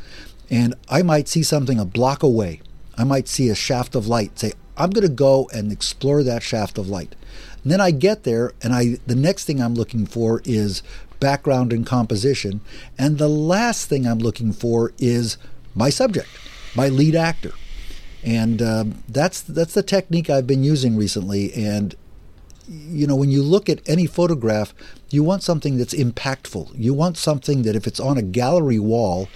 [0.51, 2.61] and I might see something a block away.
[2.97, 4.39] I might see a shaft of light.
[4.39, 7.15] Say, I'm going to go and explore that shaft of light.
[7.63, 10.83] And then I get there, and I the next thing I'm looking for is
[11.19, 12.61] background and composition.
[12.99, 15.37] And the last thing I'm looking for is
[15.75, 16.29] my subject,
[16.75, 17.53] my lead actor.
[18.23, 21.53] And um, that's that's the technique I've been using recently.
[21.55, 21.95] And
[22.69, 24.75] you know, when you look at any photograph,
[25.11, 26.71] you want something that's impactful.
[26.75, 29.29] You want something that if it's on a gallery wall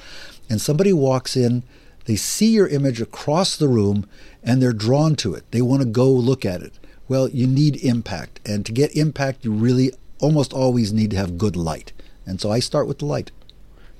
[0.50, 1.62] and somebody walks in,
[2.04, 4.06] they see your image across the room
[4.42, 5.50] and they're drawn to it.
[5.52, 6.74] They want to go look at it.
[7.08, 8.40] Well, you need impact.
[8.44, 11.92] And to get impact, you really almost always need to have good light.
[12.26, 13.30] And so I start with the light.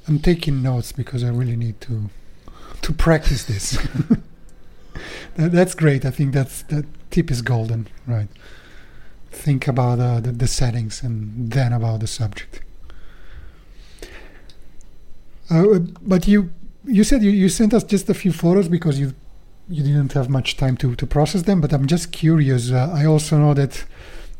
[0.08, 2.10] I'm taking notes because I really need to
[2.82, 3.72] to practice this.
[5.36, 6.04] that, that's great.
[6.04, 8.28] I think that's that tip is golden, right?
[9.30, 12.62] Think about uh, the, the settings and then about the subject.
[15.50, 16.50] Uh, but you
[16.84, 19.14] you said you, you sent us just a few photos because you
[19.68, 21.60] you didn't have much time to, to process them.
[21.60, 22.70] But I'm just curious.
[22.70, 23.84] Uh, I also know that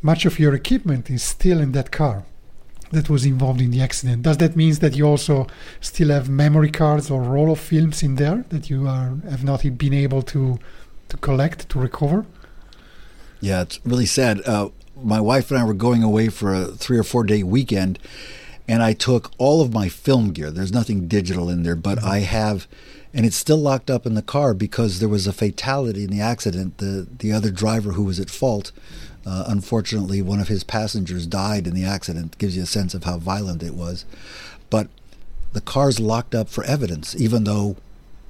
[0.03, 2.25] much of your equipment is still in that car
[2.91, 4.23] that was involved in the accident.
[4.23, 5.47] Does that mean that you also
[5.81, 9.63] still have memory cards or roll of films in there that you are have not
[9.79, 10.59] been able to
[11.09, 12.27] to collect to recover?
[13.41, 14.41] Yeah, it's really sad.
[14.47, 14.71] Uh,
[15.03, 17.99] my wife and I were going away for a three or four day weekend,
[18.71, 20.51] and I took all of my film gear.
[20.51, 22.03] There's nothing digital in there, but.
[22.03, 22.67] I have,
[23.13, 26.21] and it's still locked up in the car because there was a fatality in the
[26.21, 26.79] accident.
[26.79, 28.73] The the other driver who was at fault
[29.27, 32.39] uh, unfortunately, one of his passengers died in the accident.
[32.39, 34.05] Gives you a sense of how violent it was.
[34.71, 34.89] But
[35.53, 37.77] the car's locked up for evidence, even though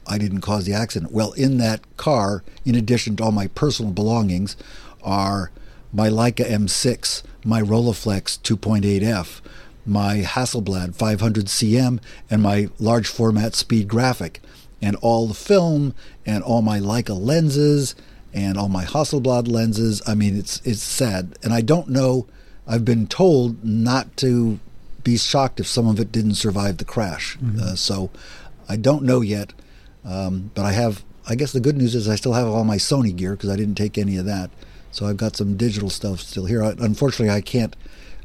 [0.06, 1.12] I didn't cause the accident.
[1.12, 4.56] Well, in that car, in addition to all my personal belongings,
[5.02, 5.50] are
[5.92, 9.40] my Leica M6, my Rolleiflex 2.8f,
[9.86, 12.00] my Hasselblad 500cm,
[12.30, 14.40] and my large format speed graphic,
[14.82, 17.94] and all the film and all my Leica lenses
[18.32, 20.02] and all my Hasselblad lenses.
[20.06, 22.26] I mean, it's it's sad, and I don't know.
[22.66, 24.60] I've been told not to
[25.02, 27.36] be shocked if some of it didn't survive the crash.
[27.38, 27.60] Mm-hmm.
[27.60, 28.10] Uh, so
[28.68, 29.52] I don't know yet,
[30.04, 31.04] um, but I have.
[31.28, 33.56] I guess the good news is I still have all my Sony gear because I
[33.56, 34.50] didn't take any of that.
[34.90, 36.62] So I've got some digital stuff still here.
[36.62, 37.76] I, unfortunately, I can't.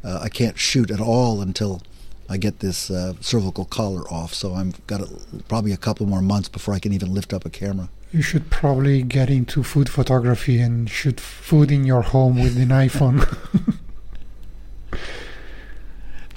[0.06, 1.82] Uh, I can't shoot at all until
[2.30, 4.34] I get this uh, cervical collar off.
[4.34, 5.10] So I've got a,
[5.48, 8.50] probably a couple more months before I can even lift up a camera you should
[8.50, 13.18] probably get into food photography and shoot food in your home with an iPhone.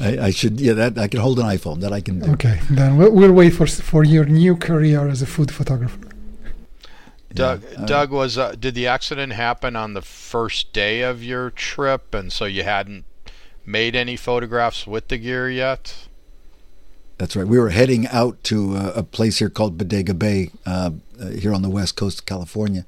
[0.01, 1.81] I, I, should, yeah, that I can hold an iPhone.
[1.81, 2.33] That I can do.
[2.33, 6.01] Okay, then we'll, we'll wait for for your new career as a food photographer.
[7.33, 11.23] Doug, yeah, uh, Doug was uh, did the accident happen on the first day of
[11.23, 13.05] your trip, and so you hadn't
[13.69, 16.09] made any photographs with the gear yet?
[17.19, 17.47] That's right.
[17.47, 20.91] We were heading out to a, a place here called Bodega Bay, uh,
[21.21, 22.87] uh, here on the west coast of California.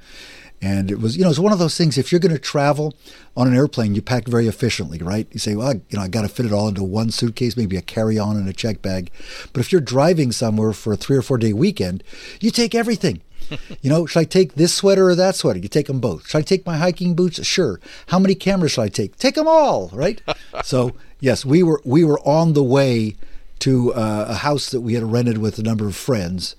[0.62, 1.96] And it was, you know, it's one of those things.
[1.96, 2.94] If you're going to travel
[3.34, 5.26] on an airplane, you pack very efficiently, right?
[5.32, 7.76] You say, well, you know, I got to fit it all into one suitcase, maybe
[7.76, 9.10] a carry-on and a check bag.
[9.52, 12.04] But if you're driving somewhere for a three or four day weekend,
[12.40, 13.22] you take everything.
[13.80, 15.58] you know, should I take this sweater or that sweater?
[15.58, 16.28] You take them both.
[16.28, 17.44] Should I take my hiking boots?
[17.46, 17.80] Sure.
[18.08, 19.16] How many cameras should I take?
[19.16, 20.20] Take them all, right?
[20.64, 23.16] so yes, we were we were on the way
[23.60, 26.56] to uh, a house that we had rented with a number of friends.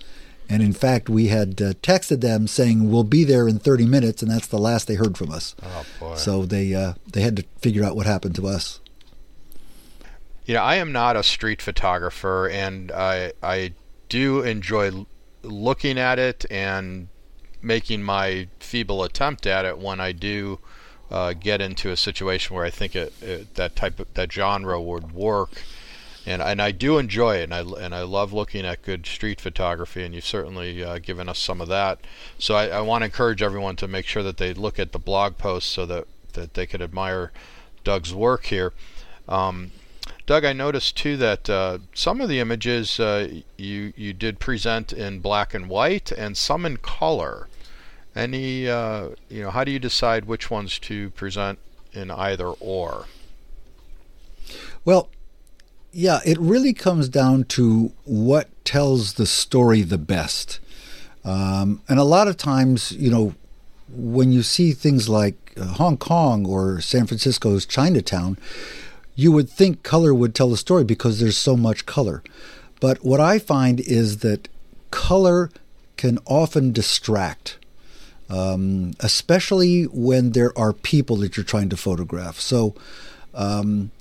[0.48, 4.22] And in fact, we had uh, texted them saying we'll be there in 30 minutes,
[4.22, 5.56] and that's the last they heard from us.
[5.64, 6.16] Oh boy!
[6.16, 8.82] So they uh, they had to figure out what happened to us.
[10.46, 13.74] You know, I am not a street photographer, and I I
[14.10, 15.06] do enjoy
[15.44, 17.08] looking at it and
[17.62, 20.60] making my feeble attempt at it when I do
[21.10, 24.82] uh, get into a situation where I think it, it, that type of that genre
[24.82, 25.62] would work
[26.26, 29.42] and and I do enjoy it, and I and I love looking at good street
[29.42, 32.00] photography, and you've certainly uh, given us some of that.
[32.38, 35.00] So I, I want to encourage everyone to make sure that they look at the
[35.00, 37.32] blog posts so that that they could admire
[37.84, 38.74] Doug's work here.
[39.28, 39.72] Um,
[40.26, 44.94] Doug, I noticed too that uh, some of the images uh, you you did present
[44.94, 47.48] in black and white, and some in color.
[48.16, 51.60] Any uh, you know, how do you decide which ones to present
[51.94, 53.06] in either or?
[54.84, 55.10] Well,
[55.92, 60.60] yeah, it really comes down to what tells the story the best.
[61.24, 63.36] Um, and a lot of times, you know,
[63.90, 68.38] when you see things like uh, Hong Kong or San Francisco's Chinatown,
[69.22, 72.24] you would think color would tell the story because there's so much color.
[72.80, 74.48] But what I find is that
[74.90, 75.52] color
[75.96, 77.60] can often distract,
[78.30, 82.40] um, especially when there are people that you're trying to photograph.
[82.40, 82.74] So,
[83.36, 83.92] um,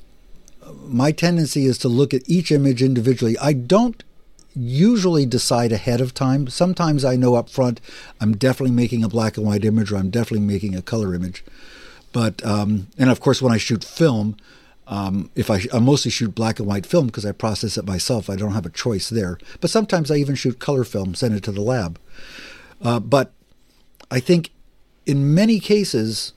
[0.87, 3.37] my tendency is to look at each image individually.
[3.39, 4.03] I don't
[4.57, 6.49] usually decide ahead of time.
[6.49, 7.81] Sometimes I know up front
[8.21, 11.45] I'm definitely making a black and white image or I'm definitely making a color image.
[12.13, 14.37] But um, and of course when I shoot film,
[14.91, 18.29] Um, if I, I mostly shoot black and white film because I process it myself,
[18.29, 19.39] I don't have a choice there.
[19.61, 21.99] But sometimes I even shoot color film, send it to the lab.
[22.83, 23.33] Uh, but
[24.11, 24.51] I think
[25.07, 26.33] in many cases,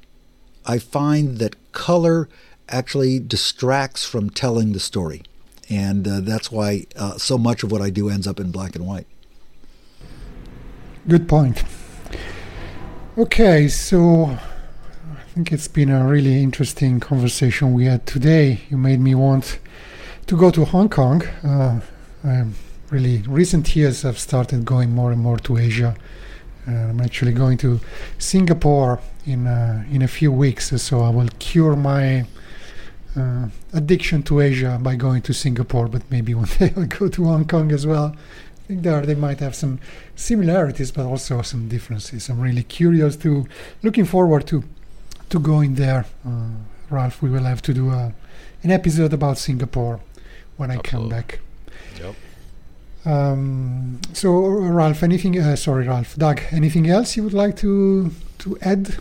[0.67, 2.29] I find that color
[2.69, 5.23] actually distracts from telling the story.
[5.67, 8.75] And uh, that's why uh, so much of what I do ends up in black
[8.75, 9.07] and white.
[11.07, 11.63] Good point.
[13.17, 14.37] Okay, so
[15.33, 18.61] I think it's been a really interesting conversation we had today.
[18.69, 19.57] You made me want
[20.27, 21.23] to go to Hong Kong.
[21.43, 21.79] Uh,
[22.23, 22.53] I'm
[22.91, 25.95] really recent years I've started going more and more to Asia.
[26.67, 27.79] Uh, I'm actually going to
[28.19, 32.27] Singapore in uh, in a few weeks, so I will cure my
[33.15, 35.87] uh, addiction to Asia by going to Singapore.
[35.87, 38.15] But maybe one day I'll go to Hong Kong as well.
[38.63, 39.79] I think there they might have some
[40.15, 42.29] similarities, but also some differences.
[42.29, 43.45] I'm really curious to,
[43.81, 44.63] looking forward to,
[45.33, 46.05] to go in there.
[46.25, 46.49] Uh,
[46.91, 48.13] Ralph, we will have to do a,
[48.61, 49.99] an episode about Singapore
[50.57, 51.39] when I come back.
[51.99, 52.15] Yep.
[53.03, 55.39] Um, so, Ralph, anything?
[55.39, 56.15] Uh, sorry, Ralph.
[56.15, 58.97] Doug, anything else you would like to to add?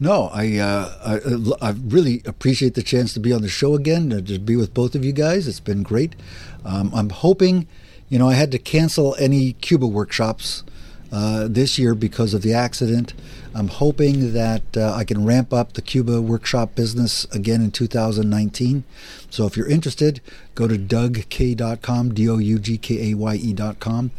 [0.00, 1.20] No, I, uh,
[1.60, 4.74] I, I really appreciate the chance to be on the show again, to be with
[4.74, 5.46] both of you guys.
[5.46, 6.16] It's been great.
[6.64, 7.68] Um, I'm hoping,
[8.08, 10.64] you know, I had to cancel any Cuba workshops
[11.12, 13.12] uh, this year because of the accident.
[13.54, 18.84] I'm hoping that uh, I can ramp up the Cuba workshop business again in 2019.
[19.28, 20.20] So if you're interested,
[20.54, 24.10] go to dougkaye.com, D O U G K A Y E.com.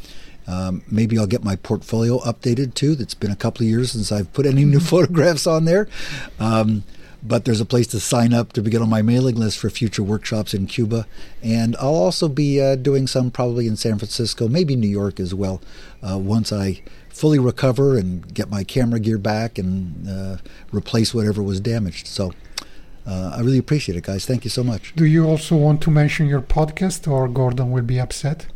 [0.46, 2.96] Um, maybe I'll get my portfolio updated too.
[3.00, 5.88] It's been a couple of years since I've put any new photographs on there.
[6.39, 6.84] Um,
[7.26, 10.03] but there's a place to sign up to get on my mailing list for future
[10.03, 11.07] workshops in Cuba.
[11.41, 15.34] And I'll also be uh, doing some probably in San Francisco, maybe New York as
[15.34, 15.61] well,
[16.07, 20.38] uh, once I fully recover and get my camera gear back and uh,
[20.71, 22.07] replace whatever was damaged.
[22.07, 22.34] So
[23.05, 24.26] uh, I really appreciate it, guys.
[24.26, 24.93] Thank you so much.
[24.95, 28.47] Do you also want to mention your podcast, or Gordon will be upset?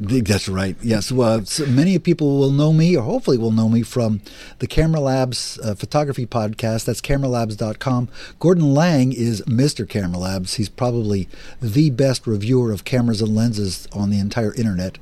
[0.00, 0.76] That's right.
[0.80, 1.10] Yes.
[1.10, 4.20] Well, so many people will know me, or hopefully will know me from
[4.60, 6.84] the Camera Labs uh, photography podcast.
[6.84, 8.08] That's cameralabs.com.
[8.38, 9.88] Gordon Laing is Mr.
[9.88, 10.54] Camera Labs.
[10.54, 11.28] He's probably
[11.60, 14.98] the best reviewer of cameras and lenses on the entire internet.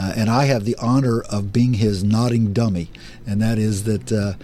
[0.00, 2.90] Uh, and I have the honor of being his nodding dummy.
[3.24, 4.34] And that is that uh,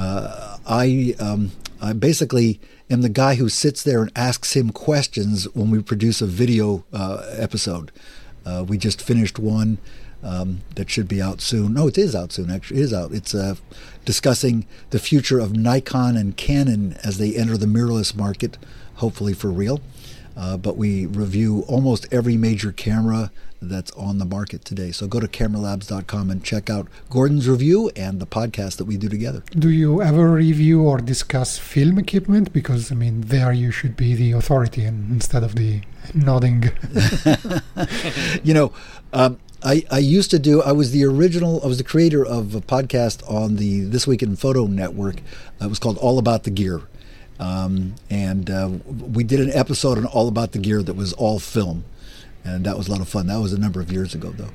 [0.00, 5.52] uh I, um, I basically am the guy who sits there and asks him questions
[5.54, 7.90] when we produce a video uh, episode.
[8.44, 9.78] Uh, we just finished one
[10.22, 11.74] um, that should be out soon.
[11.74, 12.50] No, it is out soon.
[12.50, 13.12] Actually, it is out.
[13.12, 13.56] It's uh,
[14.04, 18.58] discussing the future of Nikon and Canon as they enter the mirrorless market,
[18.96, 19.80] hopefully for real.
[20.36, 23.30] Uh, but we review almost every major camera
[23.62, 24.90] that's on the market today.
[24.90, 29.08] So go to cameralabs.com and check out Gordon's review and the podcast that we do
[29.08, 29.42] together.
[29.50, 32.52] Do you ever review or discuss film equipment?
[32.52, 35.82] Because, I mean, there you should be the authority instead of the
[36.14, 36.70] nodding.
[38.42, 38.72] you know,
[39.12, 42.54] um, I, I used to do, I was the original, I was the creator of
[42.54, 45.16] a podcast on the This Week in Photo Network.
[45.60, 46.82] it was called All About the Gear.
[47.38, 51.38] Um, and uh, we did an episode on All About the Gear that was all
[51.38, 51.84] film
[52.44, 53.26] and that was a lot of fun.
[53.26, 54.50] That was a number of years ago, though.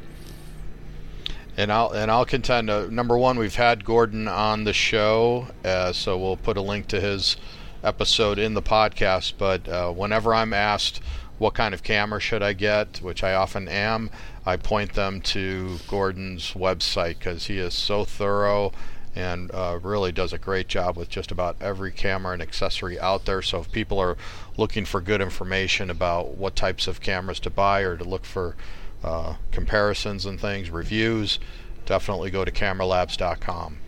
[1.55, 2.69] And I'll and I'll contend.
[2.69, 6.87] Uh, number one, we've had Gordon on the show, uh, so we'll put a link
[6.87, 7.37] to his
[7.83, 9.33] episode in the podcast.
[9.37, 11.01] But uh, whenever I'm asked
[11.39, 14.09] what kind of camera should I get, which I often am,
[14.45, 18.71] I point them to Gordon's website because he is so thorough
[19.17, 23.25] and uh, really does a great job with just about every camera and accessory out
[23.25, 23.41] there.
[23.41, 24.15] So if people are
[24.57, 28.55] looking for good information about what types of cameras to buy or to look for
[29.03, 31.39] uh, comparisons and things, reviews,
[31.87, 33.79] definitely go to cameralabs.com.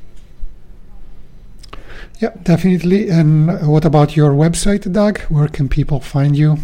[2.17, 3.09] Yeah, definitely.
[3.09, 5.19] And what about your website, Doug?
[5.23, 6.57] Where can people find you?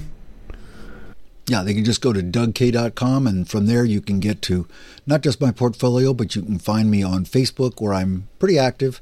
[1.48, 4.68] Yeah, they can just go to dougkaye.com, and from there you can get to
[5.06, 9.00] not just my portfolio, but you can find me on Facebook where I'm pretty active,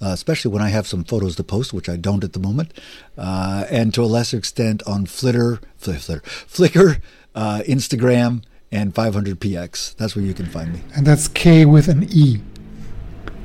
[0.00, 2.72] uh, especially when I have some photos to post, which I don't at the moment,
[3.18, 7.00] uh, and to a lesser extent on Flitter, Flitter, Flickr,
[7.34, 9.96] uh, Instagram, and 500px.
[9.96, 10.82] That's where you can find me.
[10.94, 12.40] And that's K with an E.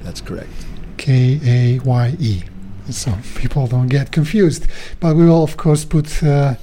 [0.04, 0.52] That's correct.
[0.98, 2.44] K A Y E
[2.90, 4.68] so people don't get confused.
[5.00, 6.56] But we will, of course, put uh,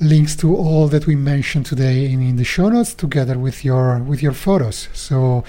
[0.00, 3.98] links to all that we mentioned today in, in, the show notes, together with your
[3.98, 4.88] with your photos.
[4.92, 5.44] So,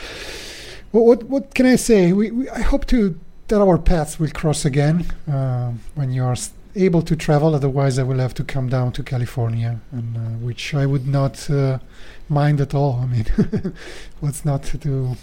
[0.92, 2.14] what what, what can I say?
[2.14, 6.36] We, we, I hope to that our paths will cross again uh, when you are
[6.76, 7.56] able to travel.
[7.56, 11.50] Otherwise, I will have to come down to California, and uh, which I would not
[11.50, 11.80] uh,
[12.30, 13.00] mind at all.
[13.02, 13.26] I mean,
[14.20, 15.18] what's not to do?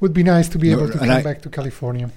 [0.00, 2.10] Would be nice to be no, able to come I, back to California.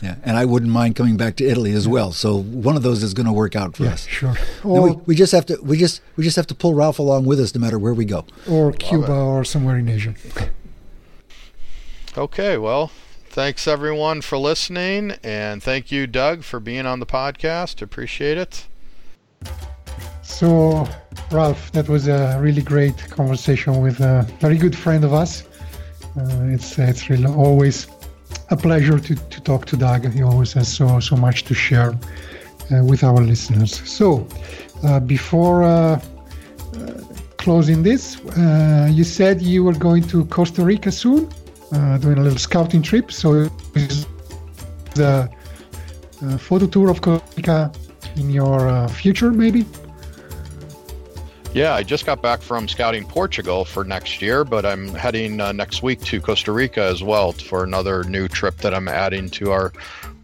[0.00, 2.12] Yeah, and I wouldn't mind coming back to Italy as well.
[2.12, 4.06] So one of those is going to work out for Yeah, us.
[4.06, 4.34] sure.
[4.62, 7.24] Or, we, we just have to we just we just have to pull Ralph along
[7.24, 8.24] with us no matter where we go.
[8.48, 10.14] or Cuba or somewhere in Asia.
[12.16, 12.90] Okay, well,
[13.28, 17.82] thanks everyone for listening, and thank you, Doug, for being on the podcast.
[17.82, 18.66] Appreciate it.
[20.22, 20.88] So,
[21.30, 25.42] Ralph, that was a really great conversation with a very good friend of us.
[26.16, 27.86] Uh, it's it's really always
[28.50, 30.10] a pleasure to, to talk to Doug.
[30.12, 31.92] He always has so so much to share
[32.70, 33.72] uh, with our listeners.
[33.88, 34.26] So,
[34.84, 36.00] uh, before uh, uh,
[37.36, 41.28] closing this, uh, you said you were going to Costa Rica soon,
[41.72, 43.10] uh, doing a little scouting trip.
[43.12, 43.48] So,
[44.94, 45.30] the
[46.38, 47.72] photo tour of Costa Rica
[48.16, 49.64] in your future, maybe?
[51.54, 55.52] Yeah, I just got back from scouting Portugal for next year, but I'm heading uh,
[55.52, 59.50] next week to Costa Rica as well for another new trip that I'm adding to
[59.50, 59.72] our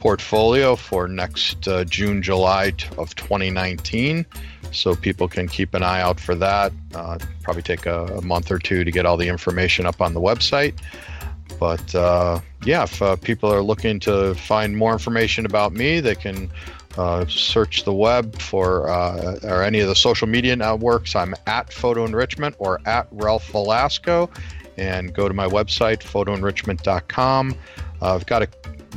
[0.00, 4.26] portfolio for next uh, June, July of 2019.
[4.70, 6.72] So people can keep an eye out for that.
[6.94, 10.12] Uh, probably take a, a month or two to get all the information up on
[10.12, 10.74] the website.
[11.58, 16.14] But uh, yeah, if uh, people are looking to find more information about me, they
[16.14, 16.50] can
[16.96, 21.16] uh, search the web for uh, or any of the social media networks.
[21.16, 24.30] I'm at Photo Enrichment or at Ralph Velasco,
[24.76, 27.54] and go to my website photoenrichment.com.
[28.00, 28.48] Uh, I've got a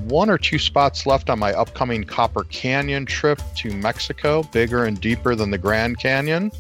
[0.01, 4.99] one or two spots left on my upcoming Copper Canyon trip to Mexico, bigger and
[4.99, 6.51] deeper than the Grand Canyon,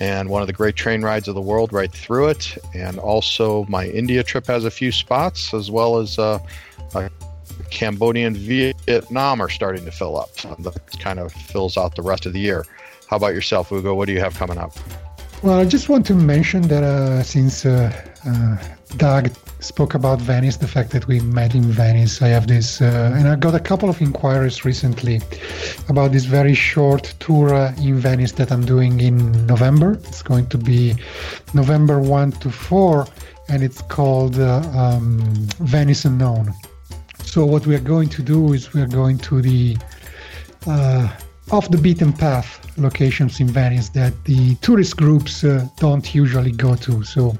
[0.00, 2.56] and one of the great train rides of the world right through it.
[2.74, 6.38] And also, my India trip has a few spots, as well as uh,
[6.94, 7.10] a
[7.74, 10.30] Cambodia and Vietnam are starting to fill up.
[10.38, 12.64] So that kind of fills out the rest of the year.
[13.08, 13.94] How about yourself, Ugo?
[13.94, 14.72] What do you have coming up?
[15.42, 17.92] Well, I just want to mention that uh, since uh,
[18.26, 18.56] uh,
[18.96, 23.12] Doug spoke about Venice, the fact that we met in Venice, I have this, uh,
[23.14, 25.20] and I got a couple of inquiries recently
[25.88, 29.98] about this very short tour uh, in Venice that I'm doing in November.
[30.04, 30.94] It's going to be
[31.52, 33.06] November 1 to 4,
[33.48, 35.18] and it's called uh, um,
[35.60, 36.54] Venice Unknown.
[37.34, 39.76] So, what we are going to do is we are going to the
[40.68, 41.08] uh,
[41.50, 46.76] off the beaten path locations in Venice that the tourist groups uh, don't usually go
[46.76, 47.02] to.
[47.02, 47.36] So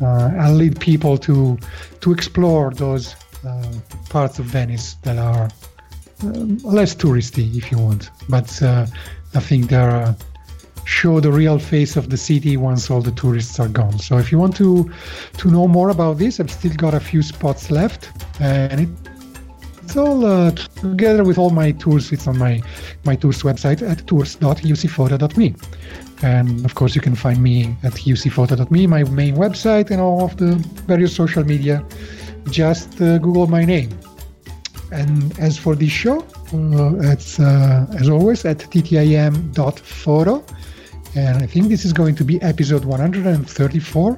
[0.00, 1.58] uh, I'll lead people to
[2.00, 3.14] to explore those
[3.46, 3.74] uh,
[4.08, 5.50] parts of Venice that are
[6.22, 8.08] um, less touristy, if you want.
[8.30, 8.86] But uh,
[9.34, 10.14] I think they're uh,
[10.84, 13.98] show the real face of the city once all the tourists are gone.
[13.98, 14.90] So if you want to
[15.36, 18.08] to know more about this, I've still got a few spots left,
[18.40, 19.09] and it
[19.90, 22.12] it's all uh, together with all my tools.
[22.12, 22.62] It's on my
[23.04, 25.54] my tours website at tours.ucphoto.me.
[26.22, 30.36] And of course, you can find me at ucphoto.me, my main website, and all of
[30.36, 30.54] the
[30.86, 31.84] various social media.
[32.50, 33.90] Just uh, Google my name.
[34.92, 36.18] And as for this show,
[36.54, 40.44] uh, it's uh, as always at ttim.photo.
[41.16, 44.16] And I think this is going to be episode 134.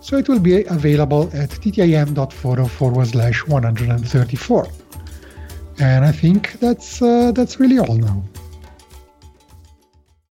[0.00, 4.79] So it will be available at ttim.photo forward slash 134.
[5.78, 8.22] And I think that's uh, that's really all now.